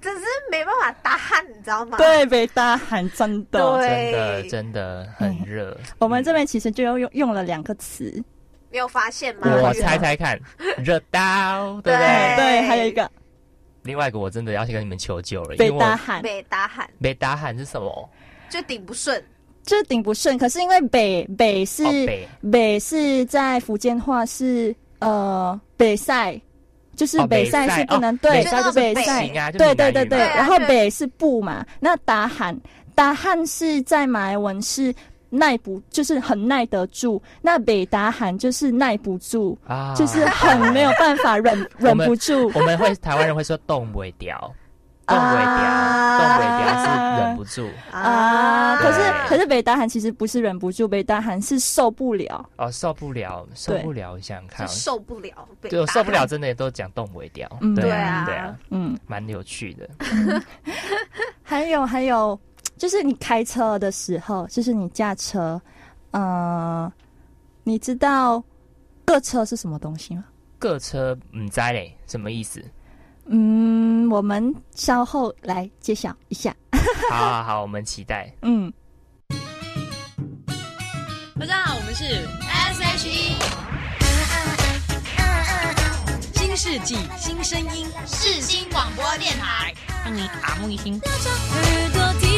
[0.00, 1.98] 真是没办法大汗，你知道吗？
[1.98, 5.76] 对，被大汗真的，真的真的很热。
[5.98, 8.24] 我们这边其实就要用用了两个词。
[8.74, 9.42] 没有发现吗？
[9.62, 10.36] 我猜猜看，
[10.84, 12.34] 热刀对不对？
[12.36, 13.08] 对，还有一个，
[13.84, 15.54] 另外一个我真的要去跟你们求救了。
[15.54, 18.10] 被打喊，被打喊，被打喊是什么？
[18.50, 19.24] 就顶不顺，
[19.62, 20.36] 就顶不顺。
[20.36, 21.84] 可是因为北北是
[22.50, 26.36] 北是在福建话是呃北塞，
[26.96, 30.18] 就是北塞是不能对，就北塞，对对对对。
[30.18, 31.64] 然后北是不嘛？
[31.78, 32.58] 那打喊
[32.92, 34.92] 打喊是在马来文是。
[35.36, 39.56] 耐不就是很耐得住，那北达喊就是耐不住，
[39.96, 42.50] 就是很没有办法忍 忍不住。
[42.54, 44.38] 我们会台湾人会说动不掉，
[45.06, 47.68] 动尾调，动尾调是忍不住。
[47.90, 48.76] 啊。
[48.76, 52.44] 可是可是北大喊其实不是忍不住，北大喊是受不了。
[52.56, 59.88] 哦，受不了，受不了，想想看，受不了，对，受不了，真的都讲动尾调，对啊，对啊，嗯，蛮有趣的。
[61.42, 62.38] 还 有还有，
[62.76, 65.60] 就是你开车的时候，就是你驾车，
[66.10, 66.90] 嗯，
[67.62, 68.42] 你知道
[69.04, 70.24] 各车是什么东西吗？
[70.58, 72.62] 各车唔知嘞，什么意思？
[73.26, 76.54] 嗯，我们稍后来揭晓一下。
[77.10, 78.34] 好，好，好，我们期待。
[78.42, 78.72] 嗯，
[81.38, 82.04] 大家好，我们是
[82.48, 83.36] S H E，
[86.34, 89.72] 新世纪新声音，世新广播电台，
[90.04, 91.00] 让你耳目一心。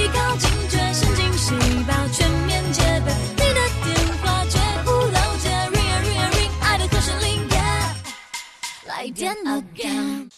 [0.07, 1.55] 耳朵提高警觉，神经细
[1.87, 10.29] 胞全面戒备，你的电话绝不漏接，Ring ring ring，爱的和声铃，Yeah，来电 again。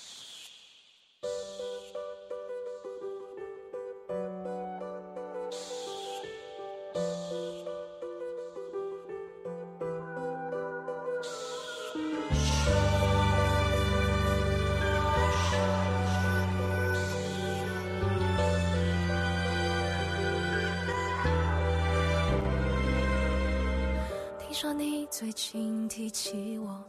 [25.98, 26.80] 提起我，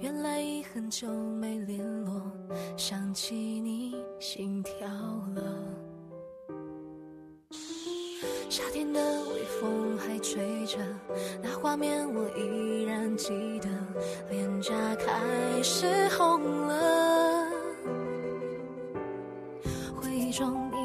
[0.00, 2.20] 原来已很久没联络，
[2.76, 4.88] 想起你心跳
[5.36, 5.42] 了。
[8.50, 10.78] 夏天的微风还吹着，
[11.40, 13.68] 那画面我依然记得，
[14.30, 15.86] 脸颊开始
[16.18, 17.45] 红了。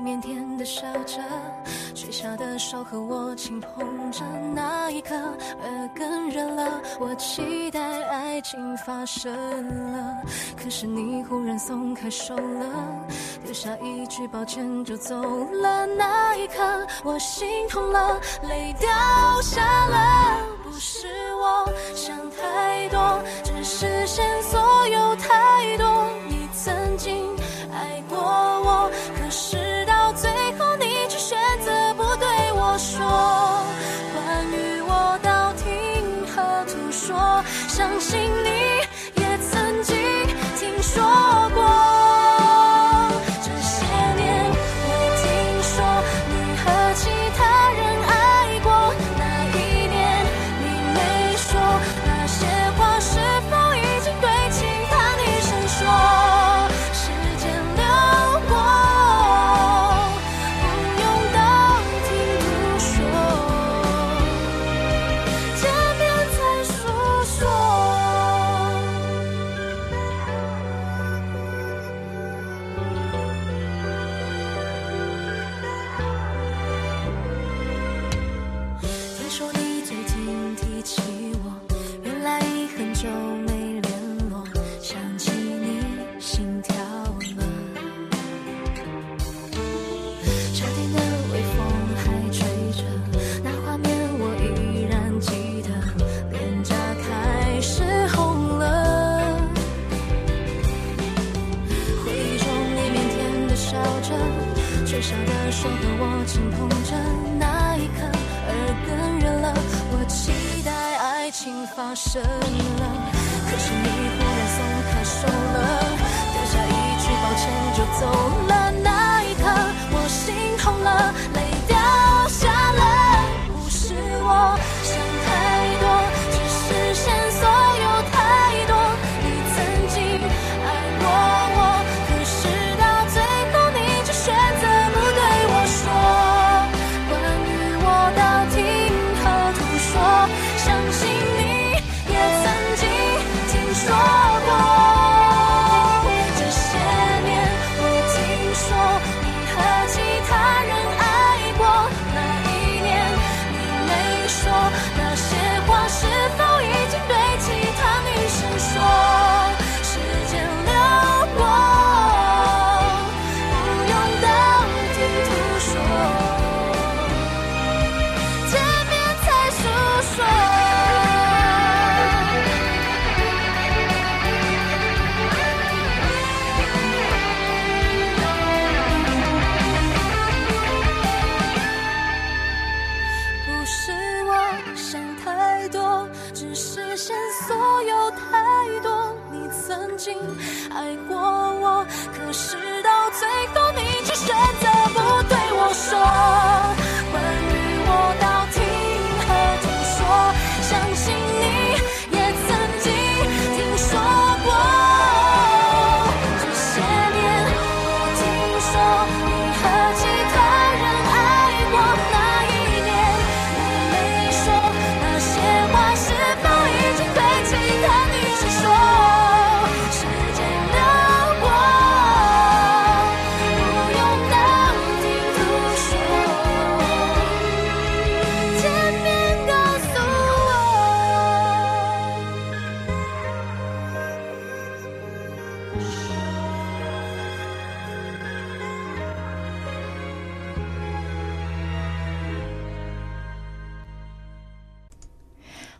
[0.01, 1.21] 腼腆的笑着。
[1.93, 4.23] 垂下的手和我轻碰着，
[4.55, 9.31] 那一刻耳根热了，我期待爱情发生
[9.91, 10.17] 了。
[10.61, 12.65] 可是你忽然松开手了，
[13.43, 15.85] 留下一句抱歉就走了。
[15.85, 16.63] 那一刻
[17.03, 18.89] 我心痛了，泪掉
[19.41, 20.37] 下了。
[20.63, 26.00] 不是我想太多，只是线索有太多。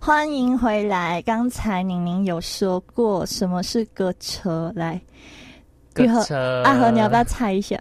[0.04, 1.22] 欢迎回来。
[1.22, 5.00] 刚才宁宁有说过什么是歌车，来，
[5.94, 6.64] 歌车。
[6.66, 7.80] 阿和，你要不要猜一下？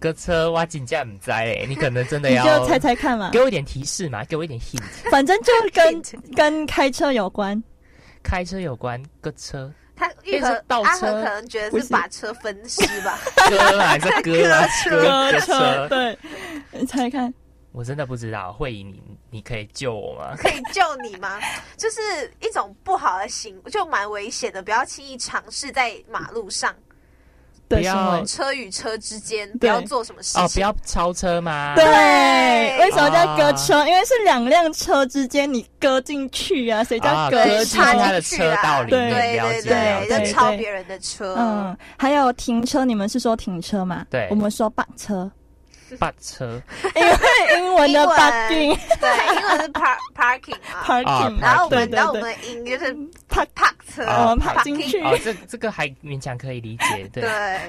[0.00, 4.80] 歌车哇，金价唔在诶，你可能真的要就猜猜看嘛，给我一点提示嘛，给我一点 hint。
[5.10, 6.02] 反正就跟
[6.34, 7.62] 跟开车有关，
[8.22, 9.70] 开车有关，歌车。
[9.94, 13.18] 他玉和倒车可能觉得是把车分尸吧，
[13.50, 14.32] 歌还是歌
[14.82, 15.02] 车？
[15.02, 16.18] 割车对，
[16.70, 17.32] 你猜看。
[17.72, 19.00] 我真的不知道，慧仪，你
[19.32, 20.36] 你可以救我吗？
[20.36, 21.40] 可以救你吗？
[21.76, 22.00] 就是
[22.40, 26.72] 一种不好的行，就蛮危险的，不要轻易尝试在马路上。
[27.68, 31.72] 不要车与车之间不要做什么事情哦，不要超车吗？
[31.74, 31.84] 对，
[32.80, 33.86] 为什么叫割车？
[33.86, 39.10] 因为是两辆车之间你割进去啊，谁叫割插进去啊道里面？
[39.10, 41.34] 对对对，要超别人的车。
[41.38, 44.04] 嗯，还有停车，你们是说停车吗？
[44.10, 45.30] 对，我们说绑车。
[45.98, 46.60] 把车，
[46.94, 52.94] 因为英文的 parking，对，英文是 park parking 啊，parking，然后我们然后我们的音就是
[53.28, 57.22] park park 车，我们跑进去，哦，这这个还勉强可以理解，对。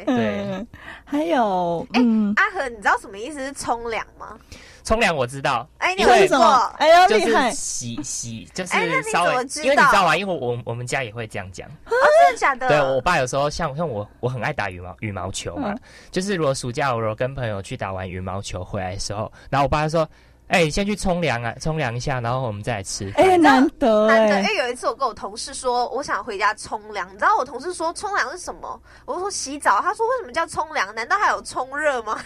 [0.06, 0.66] 对，
[1.06, 2.02] 还有，哎，
[2.36, 4.38] 阿和，你知道什么意思是冲凉吗？
[4.84, 6.74] 冲凉我知道，哎，你为什么？
[6.78, 7.52] 哎呦，就是！
[7.52, 8.72] 洗洗就是
[9.12, 9.32] 稍微，
[9.64, 10.16] 因为你知道吗？
[10.16, 11.68] 因为我我们家也会这样讲。
[11.86, 12.68] 哦，真的假的？
[12.68, 15.74] 对我爸有时候像像我，我很爱打羽毛羽毛球嘛。
[16.12, 20.08] 就是如果暑假我如果跟朋友去打完羽毛球回来的时候，然后我爸说。
[20.48, 23.12] 哎，先去冲凉啊，冲凉一下，然后我们再来吃。
[23.16, 24.40] 哎，难得，难得。
[24.42, 28.80] 因为有一次我跟我同事说，我想回家冲凉，你知道我同事说冲凉是什么？
[29.06, 29.82] 我说洗澡。
[29.82, 30.94] 他说为什么叫冲凉？
[30.94, 32.20] 难道还有冲热吗？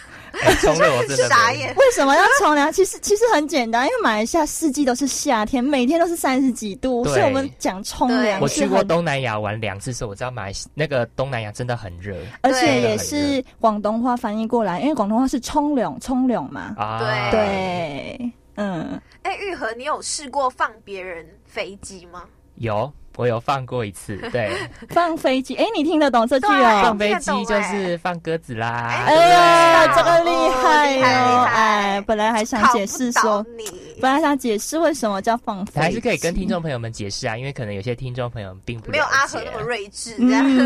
[0.60, 1.74] 冲热我真的 傻眼。
[1.76, 2.70] 为什么要冲凉？
[2.72, 8.40] 其实其实很简单，因为马来西亚四季都是夏天，每天都是三十几度，所以我们讲冲凉。
[8.40, 16.74] 我去过东南亚玩两次，所以我知道马来西那个东南亚真的很热，而且也是广东话翻译过来，因为广东话是冲凉，冲凉嘛。
[16.76, 18.07] 啊，对。
[18.56, 22.28] 嗯，哎，玉和，你有试过放别人飞机吗？
[22.58, 22.92] 有。
[23.16, 24.48] 我有放过一次， 对，
[24.90, 26.82] 放飞机，哎，你听得懂这句哦？
[26.84, 29.02] 放飞机就是放鸽子啦。
[29.08, 31.44] 哎呀，这个厉害哦！
[31.52, 33.44] 哎，本来还想解释说，
[34.00, 40.14] 本来想解释为什么叫放飞，还是可以跟听众朋友们解释啊，因为可能有些听众朋友并不没有阿和那么睿智。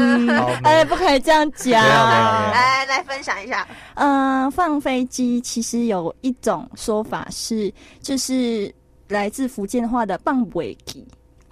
[0.62, 1.82] 哎，不可以这样讲。
[1.82, 8.70] 来来分享一下，嗯，放飞机其实有一种说法是，就是
[9.08, 11.02] 来自福建话的棒尾机。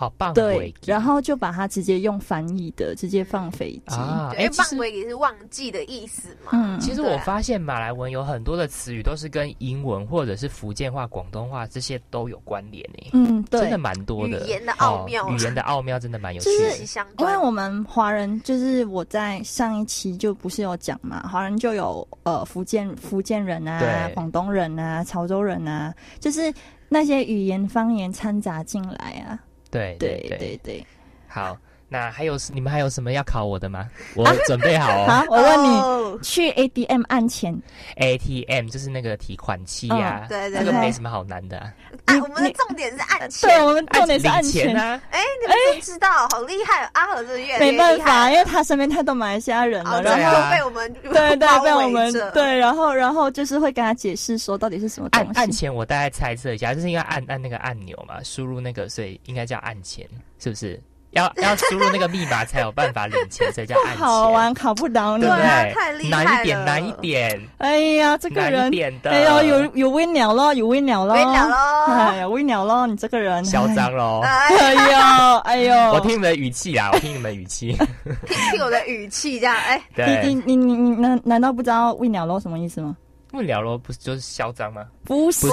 [0.01, 0.33] 好棒！
[0.33, 3.97] 对，然后就把它直接用翻译的，直接放飞机。
[3.97, 6.53] 啊，哎，放鬼也是忘记的意思嘛。
[6.53, 13.11] 嗯，其实我发现马来文有很多的词语都是跟英文或者是福建话、广东话这些都有关联诶。
[13.13, 14.43] 嗯，对，真的蛮多的。
[14.47, 16.49] 语言的奥妙，语言的奥妙真的蛮有趣。
[16.49, 17.07] 的。
[17.19, 26.51] 因为我们华人，就是我在上一期就不是有讲嘛，华人就有呃福建福建人啊、广东人啊、潮州人啊，就是
[26.89, 29.39] 那些语言方言掺杂进来啊。
[29.71, 30.85] 对对对对，
[31.29, 31.57] 好，
[31.93, 33.89] 那还有你们还有什么要考我的吗？
[34.15, 35.07] 我准备好哦。
[35.09, 37.53] 好，我问你，去 ATM 按钱
[37.97, 41.59] ，ATM 就是那个提款机呀，对对，这个没什么好难的。
[41.59, 41.75] 啊，
[42.23, 45.01] 我们的重点是按钱，对，我们重点是按钱啊。
[45.11, 55.31] 哎，你们都知道，好厉害，阿和这越没办法，因为他身边太多马来西亚人了，然后被我们 对对被我们对，然后然后就是会跟他解释说到底是什么东西。
[55.35, 60.07] 按钱，我大概猜测一下，就是因为按按那个按钮嘛，输入那个，所以应该叫按钱，
[60.39, 60.81] 是不是？
[61.13, 63.77] 要要输入那个密码才有办法领钱， 所以叫。
[63.97, 65.75] 好玩，考不倒你，对不对？
[65.75, 67.41] 太厉害了，难一点，难一点。
[67.59, 68.71] 哎呀，这个人，
[69.05, 71.57] 哎呀，有有微鸟咯，有微鸟咯，微鸟咯，
[71.93, 74.21] 哎呀，微鸟咯，你这个人嚣张咯。
[74.23, 77.73] 哎呦，哎呦，我听你们的语气啊，我听你们的语气，
[78.53, 79.83] 听我的语气这样，哎，
[80.23, 82.97] 你你你你你难难道不知道微鸟咯什么意思吗？
[83.31, 84.85] 不了咯，不是就是嚣张吗？
[85.05, 85.47] 不是，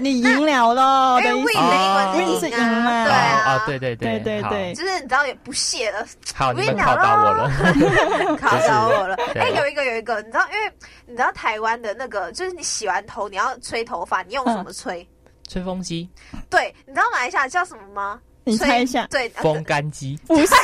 [0.00, 1.20] 你赢了咯。
[1.20, 6.06] 因为 win 是赢嘛，对啊，对对对对对对，就是你知道也不屑了。
[6.34, 9.14] 好，你们考到我了，考到我了。
[9.36, 10.72] 哎，有一个有一个，你知道，因为
[11.06, 15.06] 你知道台湾的那个，就是你洗完头你要吹头发，你用什么吹？
[15.48, 16.08] 吹风机。
[16.50, 18.18] 对，你知道马来西亚叫什么吗？
[18.48, 20.54] 你猜一下，对，风干机 不是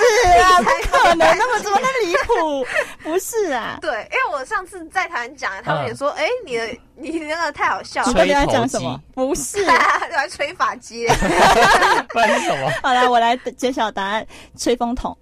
[0.40, 2.64] 啊，不可能，那么怎么那离谱？
[3.02, 8.12] 不是啊，对，因为我上次在台湾讲，他们也说，哎，你的你那个太好笑了。
[8.12, 9.00] 吹讲什么？
[9.12, 11.08] 不是， 来吹发机。
[11.08, 12.70] 不然是什么？
[12.84, 14.24] 好了，我来揭晓答案，
[14.56, 15.16] 吹风筒。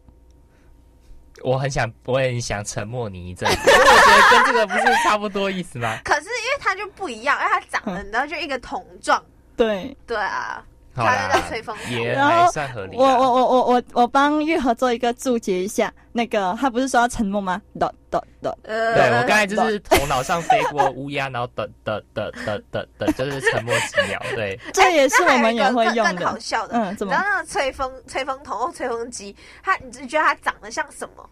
[1.43, 5.97] 我很想，我也很想沉默你一阵，我觉得跟这个不是差不多意思吗？
[6.05, 9.25] 可是因为它就不一样，因为它长得，然后就一个桶状。
[9.57, 10.63] 对对啊。
[11.05, 11.91] 它就在吹风头。
[11.91, 12.97] 也还算合理。
[12.97, 17.61] 我我我我我我帮玉和做一个注解一下，那个他不是说要沉默吗？
[17.79, 18.75] 的的的，对
[19.19, 24.21] 我刚才就是头脑上飞过乌鸦，然后的的的的的的，就是沉默几秒。
[24.35, 26.27] 对， 这也是我们也会用的。
[26.27, 27.13] 好笑的，嗯，怎么？
[27.13, 31.29] 然后那个吹风吹风筒或吹风机，它你觉得它长得像什么？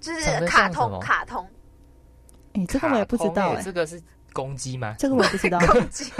[0.00, 1.46] 就是卡通卡通。
[2.54, 4.00] 哎，这个我也不知道哎，这个是。
[4.32, 4.94] 公鸡吗？
[4.98, 5.58] 这个我不知道。
[5.66, 6.10] 公鸡，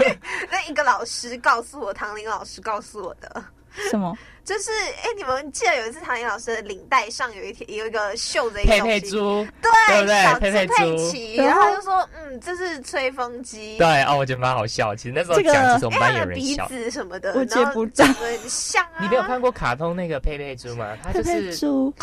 [0.49, 3.43] 那一个老师告诉我，唐林老师告诉我的。
[3.89, 4.15] 什么？
[4.43, 4.71] 就是
[5.01, 10.21] 哎，你们记得有一次唐林老师的领带上有一条有一个绣着佩佩猪，对对？
[10.21, 13.77] 小佩佩猪，然后就说嗯，这是吹风机。
[13.77, 14.93] 对哦，我觉得蛮好笑。
[14.93, 16.67] 其实那时候讲，其实我们班有人笑。
[16.67, 18.03] 鼻子什么的，我接不到。
[18.03, 18.99] 很像啊。
[18.99, 20.89] 你没有看过卡通那个佩佩猪吗？
[21.01, 21.93] 它就是猪，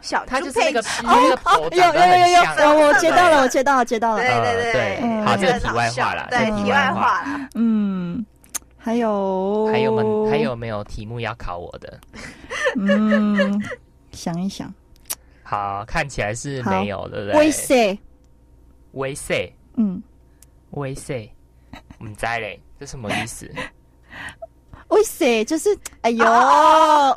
[0.00, 4.20] 小它就是那个那个头有有有有有，我接到了，我接到了，接到了。
[4.20, 8.26] 对对对，好，这个题外话了，对题外话了，嗯。
[8.84, 12.00] 还有还有没还有没有题目要考我的？
[12.76, 13.58] 嗯，
[14.12, 14.70] 想一想。
[15.42, 17.38] 好，看起来是没有，对不对？
[17.40, 17.98] 威塞，
[18.92, 20.02] 威塞，嗯，
[20.72, 21.30] 威塞，
[22.00, 23.50] 唔知嘞，这什么意思？
[24.94, 26.24] 喂塞，就是哎呦，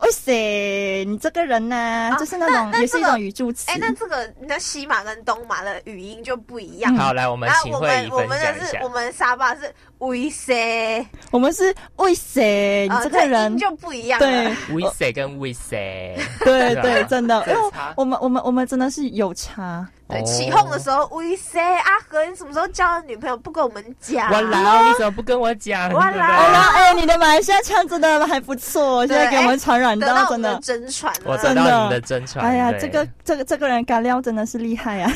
[0.02, 3.70] 喂塞，你这个人呢，就是那种也是一种语助词。
[3.70, 6.96] 哎，那这个那西马跟东马的语音就不一样。
[6.96, 14.18] 好，来我们请会我们的是我们沙巴是喂塞，我们是喂塞，你这个人就不一样。
[14.18, 19.88] 对，喂塞跟喂塞，对对，真的，因为我们我们我们真的是有差。
[20.10, 24.32] 对，起哄的时候，喂塞，阿和，你什么时候交了女朋友不跟我们讲？
[24.32, 25.92] 我来，你怎么不跟我讲？
[25.92, 32.46] 我来，哎，你的马来西亚腔真的还不错，现在给我们传染到真的真传，我得到你的真传。
[32.46, 35.12] 哎呀，这个这个这个人干料真的是厉害呀！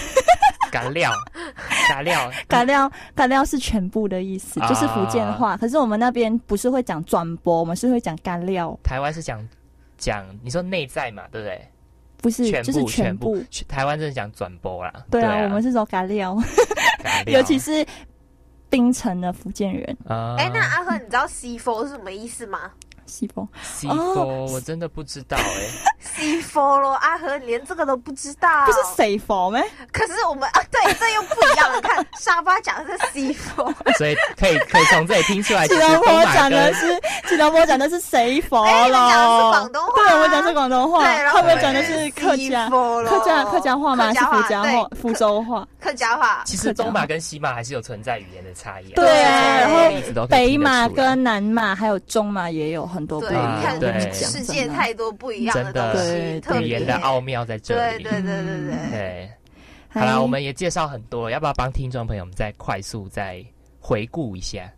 [0.72, 1.12] 干料，
[1.90, 5.56] 干料，干料，干料是全部的意思，就是福建话。
[5.58, 8.78] 可是我们那边不是会讲转播，我们是会讲干料。
[8.84, 9.46] 台湾是讲
[9.98, 11.68] 讲，你说内在嘛，对不对？
[12.22, 13.44] 不是，就是全部。
[13.68, 14.94] 台湾是讲转播啦。
[15.10, 16.38] 对啊，我们是说咖料，
[17.28, 17.86] 尤其是
[18.70, 19.98] 槟城的福建人。
[20.08, 22.72] 哎，那阿和，你知道 C four 是什么意思吗？
[23.12, 26.02] 西风，西风，我真的不知道哎。
[26.16, 29.64] 西风咯，阿和连这个都不知道，不是西风咩？
[29.92, 31.80] 可是我们啊，对，这又不一样了。
[31.82, 35.68] 看沙发讲的是西风，所以可以可以从这里听出来。
[35.68, 39.94] 吉隆坡讲的是吉隆坡讲的是西风咯，讲的是广东话。
[39.96, 44.14] 对，我们讲是广东话，他们讲的是客家客家客家话吗？
[44.14, 46.44] 是福家话、福州话、客家话。
[46.46, 48.92] 其实东马跟西马还是有存在语言的差异。
[48.94, 53.20] 对啊，然后北马跟南马还有中马也有很多。
[53.22, 58.04] 对，你看世界太多不一样的东西，语言的奥妙在这里。
[58.04, 58.90] 对对对对对。
[58.92, 59.32] 对，
[59.90, 63.44] 好了，我们也介绍很多，要不要帮听众朋友们再快速再
[63.80, 64.72] 回顾一下？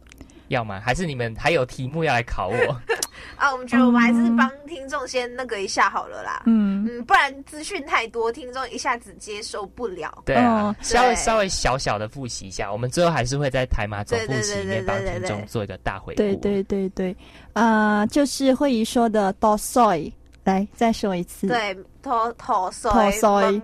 [0.47, 0.79] 要吗？
[0.79, 2.81] 还是你们还有题目要来考我？
[3.37, 6.43] 啊，我们觉得我们还是帮听众先那个一下好了啦。
[6.45, 10.23] 嗯嗯，不然资讯太多，听众一下子接受不了。
[10.25, 16.17] 对啊，稍微稍微小小的复习一下，我们最后还是会在台马总复习里面帮听众做一个大回顾。
[16.17, 17.15] 对对对对，
[17.53, 20.13] 啊，就是会议说的 d o s o y
[20.43, 21.47] 来再说一次。
[21.47, 21.77] 对。
[22.03, 23.17] 拖拖衰，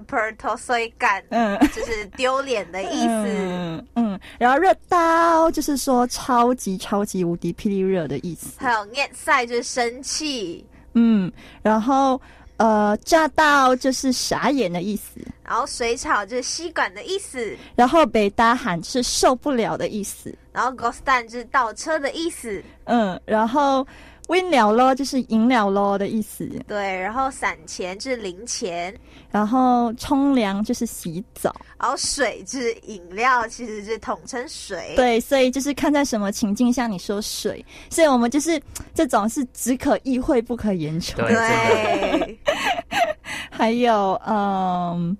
[0.07, 3.05] 拖拖衰干，嗯，就是丢脸的意思。
[3.05, 8.53] 嗯嗯，然后热刀就是说超级超级无敌霹雳热的意思。
[8.57, 10.65] 还有念赛就是生气。
[10.93, 11.29] 嗯，
[11.61, 12.21] 然后
[12.59, 15.19] 呃，炸到就是傻眼的意思。
[15.43, 17.57] 然后水草就是吸管的意思。
[17.75, 20.33] 然后北大喊是受不了的意思。
[20.53, 22.63] 然后 ghost 蛋就是倒车的意思。
[22.83, 23.85] 嗯，然后。
[24.31, 26.47] win 了咯，就是赢了咯的意思。
[26.67, 28.95] 对，然后散钱就是零钱，
[29.31, 34.93] 然后冲凉就是洗澡，然后水就是饮料，其实是统称水。
[34.95, 38.61] 对，所以就是看在什么情境下你说水，所以我们就是
[38.93, 41.27] 这种是只可意会不可言传。
[41.27, 42.39] 对，
[43.51, 45.17] 还有嗯，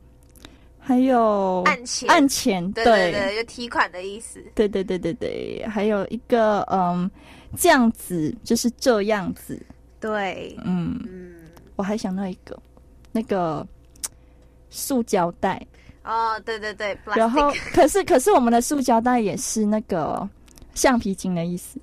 [0.80, 3.12] 还有按钱，按钱，对对。
[3.12, 4.44] 对，就提款的意思。
[4.56, 7.10] 对对对对对，还有一个嗯。
[7.58, 9.60] 这样子就是这样子，
[10.00, 11.04] 对，嗯。
[11.10, 11.34] 嗯，
[11.76, 12.56] 我还想到一个，
[13.12, 13.66] 那个
[14.70, 15.66] 塑胶袋，
[16.04, 20.28] 哦，对对对， 然后可是可是我们的塑胶袋也是那个
[20.74, 21.80] 橡皮筋的意思，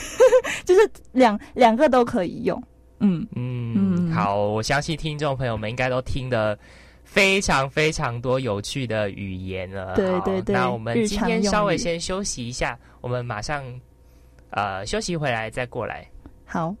[0.64, 2.62] 就是两两个都可以用，
[3.00, 3.26] 嗯。
[3.34, 6.58] 嗯，好，我相信听众朋友们应该都听得
[7.04, 13.64] 非常非常多有趣的语言了，对对对，那我们今天稍微先休息一下，我们马上。
[14.54, 16.06] 呃，休息回来再过来。
[16.44, 16.74] 好。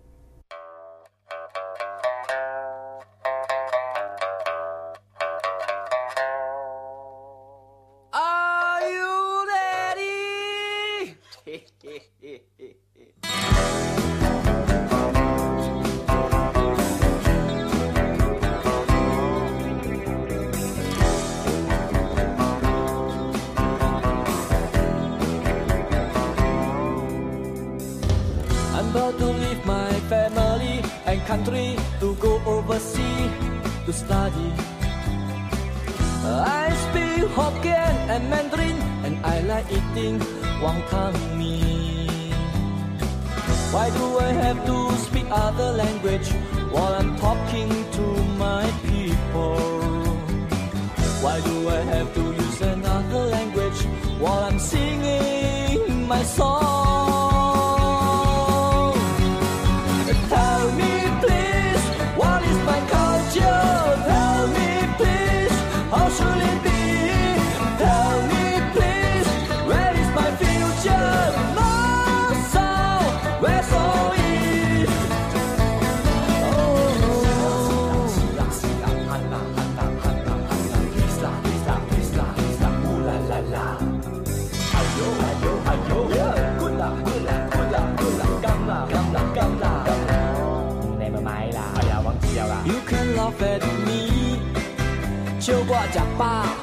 [92.65, 94.39] You can laugh at me，
[95.39, 96.60] 笑我食饱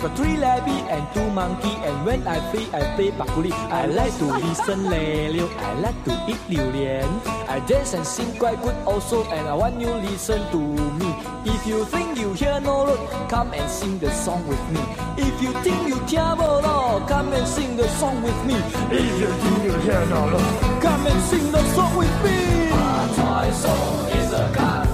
[0.00, 3.52] I got three lady and two monkey, and when I play, I play pakuli.
[3.68, 7.04] I like to listen Leo, I like to eat liu.
[7.46, 11.10] I dance and sing quite good also, and I want you listen to me.
[11.44, 14.80] If you think you hear no road, come and sing the song with me.
[15.20, 18.56] If you think you hear no come and sing the song with me.
[18.88, 22.72] If you think you hear no road, come and sing the song with me.
[22.72, 24.89] Ah, a toy song is a car.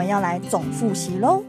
[0.00, 1.44] 我们要来总复习喽。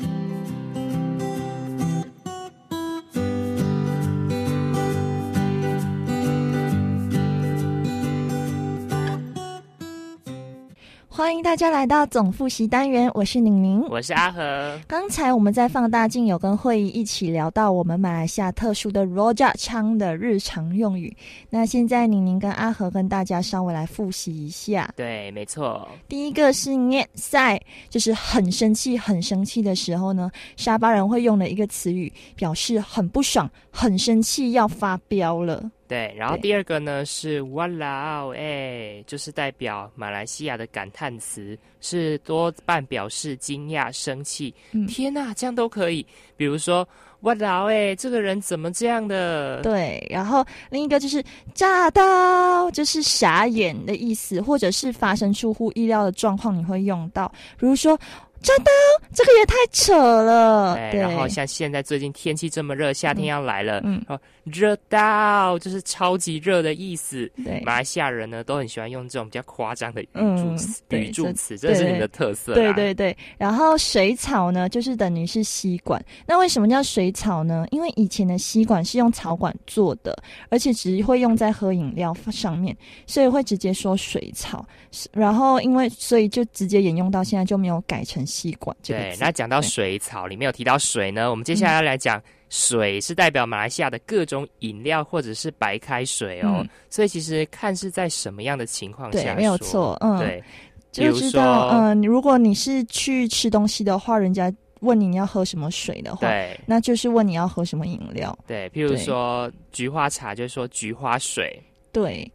[11.32, 14.78] 欢迎大家来到总复习单元，我是宁宁，我是阿和。
[14.86, 21.16] 刚才我们在放大镜有跟会议一起聊到我们马来西亚特殊的 Roja 腔的日常用语，
[21.50, 24.94] 那现在宁宁跟阿和跟大家稍微来复习一下。
[24.98, 25.88] 对，没错。
[26.10, 27.58] 第一个是念赛，
[27.90, 35.64] 就是很生气、很生气的时候呢，沙巴人会用的一个词语，表示很不爽、很生气要发飙了。
[35.92, 44.56] 对，然后第二个呢是哇啦哦，哎，就是代表马来西亚的感叹词，是多半表示惊讶、生气。
[44.72, 46.08] 嗯天哪，这样都可以。
[46.38, 46.88] 比如说
[47.20, 49.62] 我老哎，这个人怎么这样的？
[49.64, 51.22] 对，然后另一个就是
[51.54, 57.30] 炸到，就是傻眼的意思，或者是发生出乎意料的状况，你会用到，
[57.60, 58.00] 比如说。
[58.42, 58.72] 真的，
[59.14, 60.76] 这个也太扯了。
[60.92, 64.04] 对，然后像现在最近天气这么热，夏天要来了，嗯，
[64.46, 67.32] 热到就是超级热的意思。
[67.46, 72.56] 对，马来西亚人呢都很喜欢用这种比较夸张的语助词，语助词，这是你的特色。
[72.56, 73.16] 对对对。
[73.38, 76.04] 然后水草呢，就是等于是吸管。
[76.26, 77.64] 那为什么叫水草呢？
[77.70, 80.18] 因为以前的吸管是用草管做的，
[80.50, 82.76] 而且只会用在喝饮料上面，
[83.06, 84.66] 所以会直接说水草。
[85.12, 88.26] 然后因为所以就直接沿用到现在，就没有改成。
[88.32, 100.44] 吸管对，那讲到水草里面有提到水呢，我们接下来要来讲水是代表马来西亚的各种饮料或者是白开水哦，所以其实看是在什么样的情况下，没有错，嗯，对，
[100.92, 111.62] 就知道，嗯，如果你是去吃东西的话，人家问你你要喝什么水的话，对，那就是问你要喝什么饮料，对，譬如说菊花茶，就是说菊花水，
[111.92, 112.32] 对。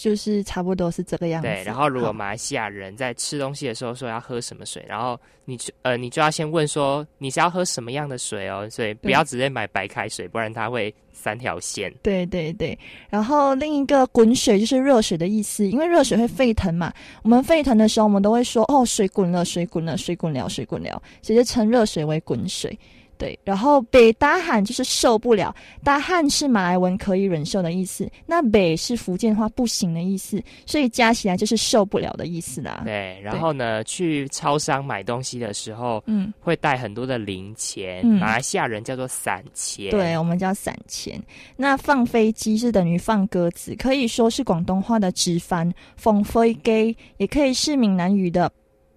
[0.00, 1.48] 就是差不多是这个样子。
[1.48, 11.92] 对，然后如果马来西亚人在吃东西的时候说要喝什么水，然后你呃你就要先问说你是要喝什么样的水哦，所以不要直接买白开水，不然它会三条线。
[12.02, 12.78] 对对对，
[13.10, 16.90] 然后另一个滚水就是热水的意思，因为热水会沸腾嘛，
[17.22, 22.78] 我们沸腾的时候我们都会说哦水滚了，水滚了，水滚了，水滚了，直接称热水为滚水。
[23.20, 25.54] 对，然后北大喊就是受不了，
[25.84, 32.80] 大汉是马来文可以忍受的意思，那北是福建话不行的意思，所以加起来就是受不了的意思啦。
[32.84, 41.22] 对，然后呢，去超商买东西的时候，嗯，会带很多的零钱，马来西亚人叫做散钱，对我们叫散钱。
[41.56, 48.50] 那放飞机是等于放鸽子，可以说是广东话的直翻，放飞机也可以是闽南语的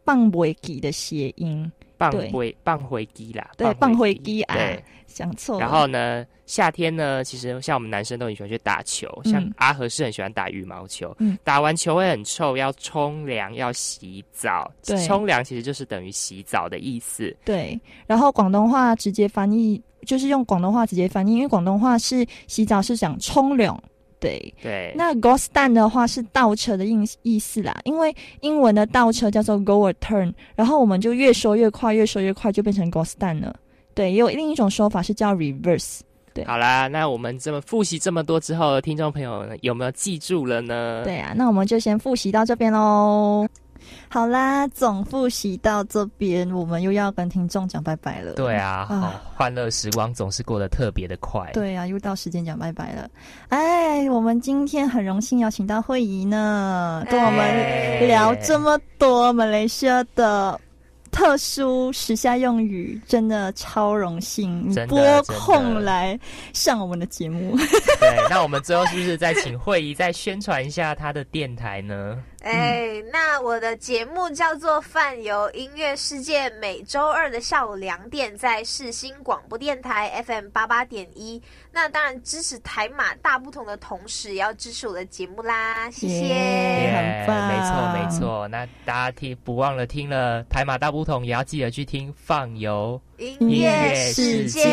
[0.06, 1.70] 放飞机的谐音。
[2.12, 5.60] 放回棒回机啦，对，棒回机啊，对，想错。
[5.60, 14.72] 然后呢，夏天呢，其实像我们男生都很喜欢去打球，像阿和是很喜欢打羽毛球，嗯，打完球会很臭，要冲凉，要洗澡。
[14.86, 17.36] 对，冲凉其实就是等于洗澡的意思。
[17.46, 23.82] 对，然后广东话直接翻译就是用广东话直接翻译，因为广东话是洗澡是讲冲凉。
[24.24, 33.54] 对对，那 go stand 的话是倒车的意意思啦，因为英文的倒车叫做 go a turn，然后我们就越说越快，越说越快就变成 go stand 了。
[33.94, 36.00] 对，也有另一种说法是叫 reverse。
[36.34, 41.02] 对，好啦，那我们这么复习这么多之后，听众朋友有没有记住了呢？
[41.04, 43.46] 对啊，那我们就先复习到这边喽。
[44.14, 48.34] 好啦，总复习到这边，我们又要跟听众讲拜拜了。
[48.34, 51.50] 对啊，欢乐时光总是过得特别的快。
[51.52, 53.10] 对啊，又到时间讲拜拜了。
[53.50, 60.62] 哎，我们今天很荣幸邀请到慧仪呢，跟我们聊这么多马来西亚的。
[61.12, 66.20] 特殊时下用语，真的超荣幸，拨空来
[66.54, 67.56] 上我们的节目。
[68.00, 72.18] 对，那我们最后是不是再请慧仪再宣传一下她的电台呢？
[72.44, 81.42] 哎，那我的节目叫做《泛游音乐世界》，每周二的下午两点在世新广播电台 FM 八八点一。
[81.74, 88.48] 那当然支持台马大不同的同时，也要支持我的节目啦，谢谢，很棒，没错没错。
[88.48, 93.02] 那大家听不忘了听了台马大不同，也要记得去听放游。
[93.20, 94.64] 音乐世界，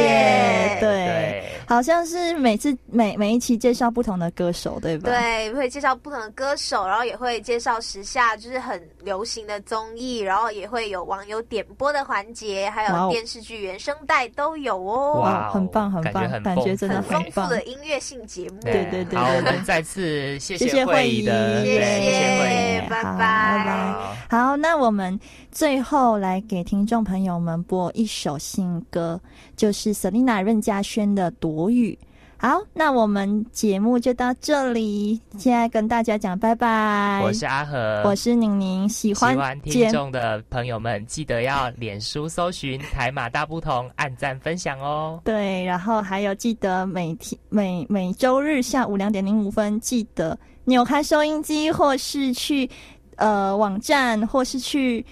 [0.81, 5.11] 对，好像是每次每每一期介绍不同的歌手，对吧？
[5.11, 15.21] 对，会介绍不同的歌手，然后也会介绍时下就是很流行的综艺，然后也会有网友点播的环节，还有电视剧原声带都有哦。
[15.21, 18.61] 哇，很棒，很棒，感觉真的很丰富的音乐性节目。
[18.63, 23.95] 对对对，好，我们再次谢谢会议的，谢谢，拜拜，拜拜。
[24.29, 25.19] 好，那我们
[25.53, 28.41] 最后来给听众朋友们播一首。
[28.41, 29.21] 新歌
[29.55, 31.97] 就是 Selina 任嘉轩的《躲雨》。
[32.43, 37.21] 好，那我们节目就到这里，现在跟大家讲拜拜。
[37.23, 38.89] 我是阿和，我是宁宁。
[38.89, 45.21] 喜欢喜欢听众的朋友们，记得要脸书搜寻台马大不同，按赞分享哦。
[45.23, 52.71] 对，然后还有记得每天每每周日下午两点零五分，记得扭开收音机，或是去
[53.17, 55.05] 呃网站，或是去。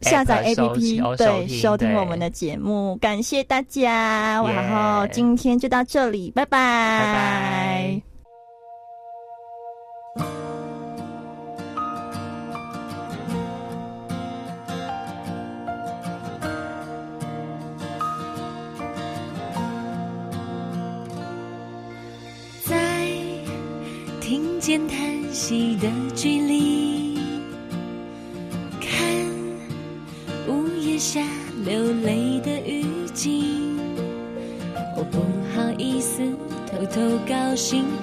[0.00, 4.42] 下载 APP，对，收听我们的节目，感谢大家。
[4.42, 6.58] 然后今天就到这里，拜拜，
[7.00, 8.09] 拜拜。
[37.60, 37.99] 心。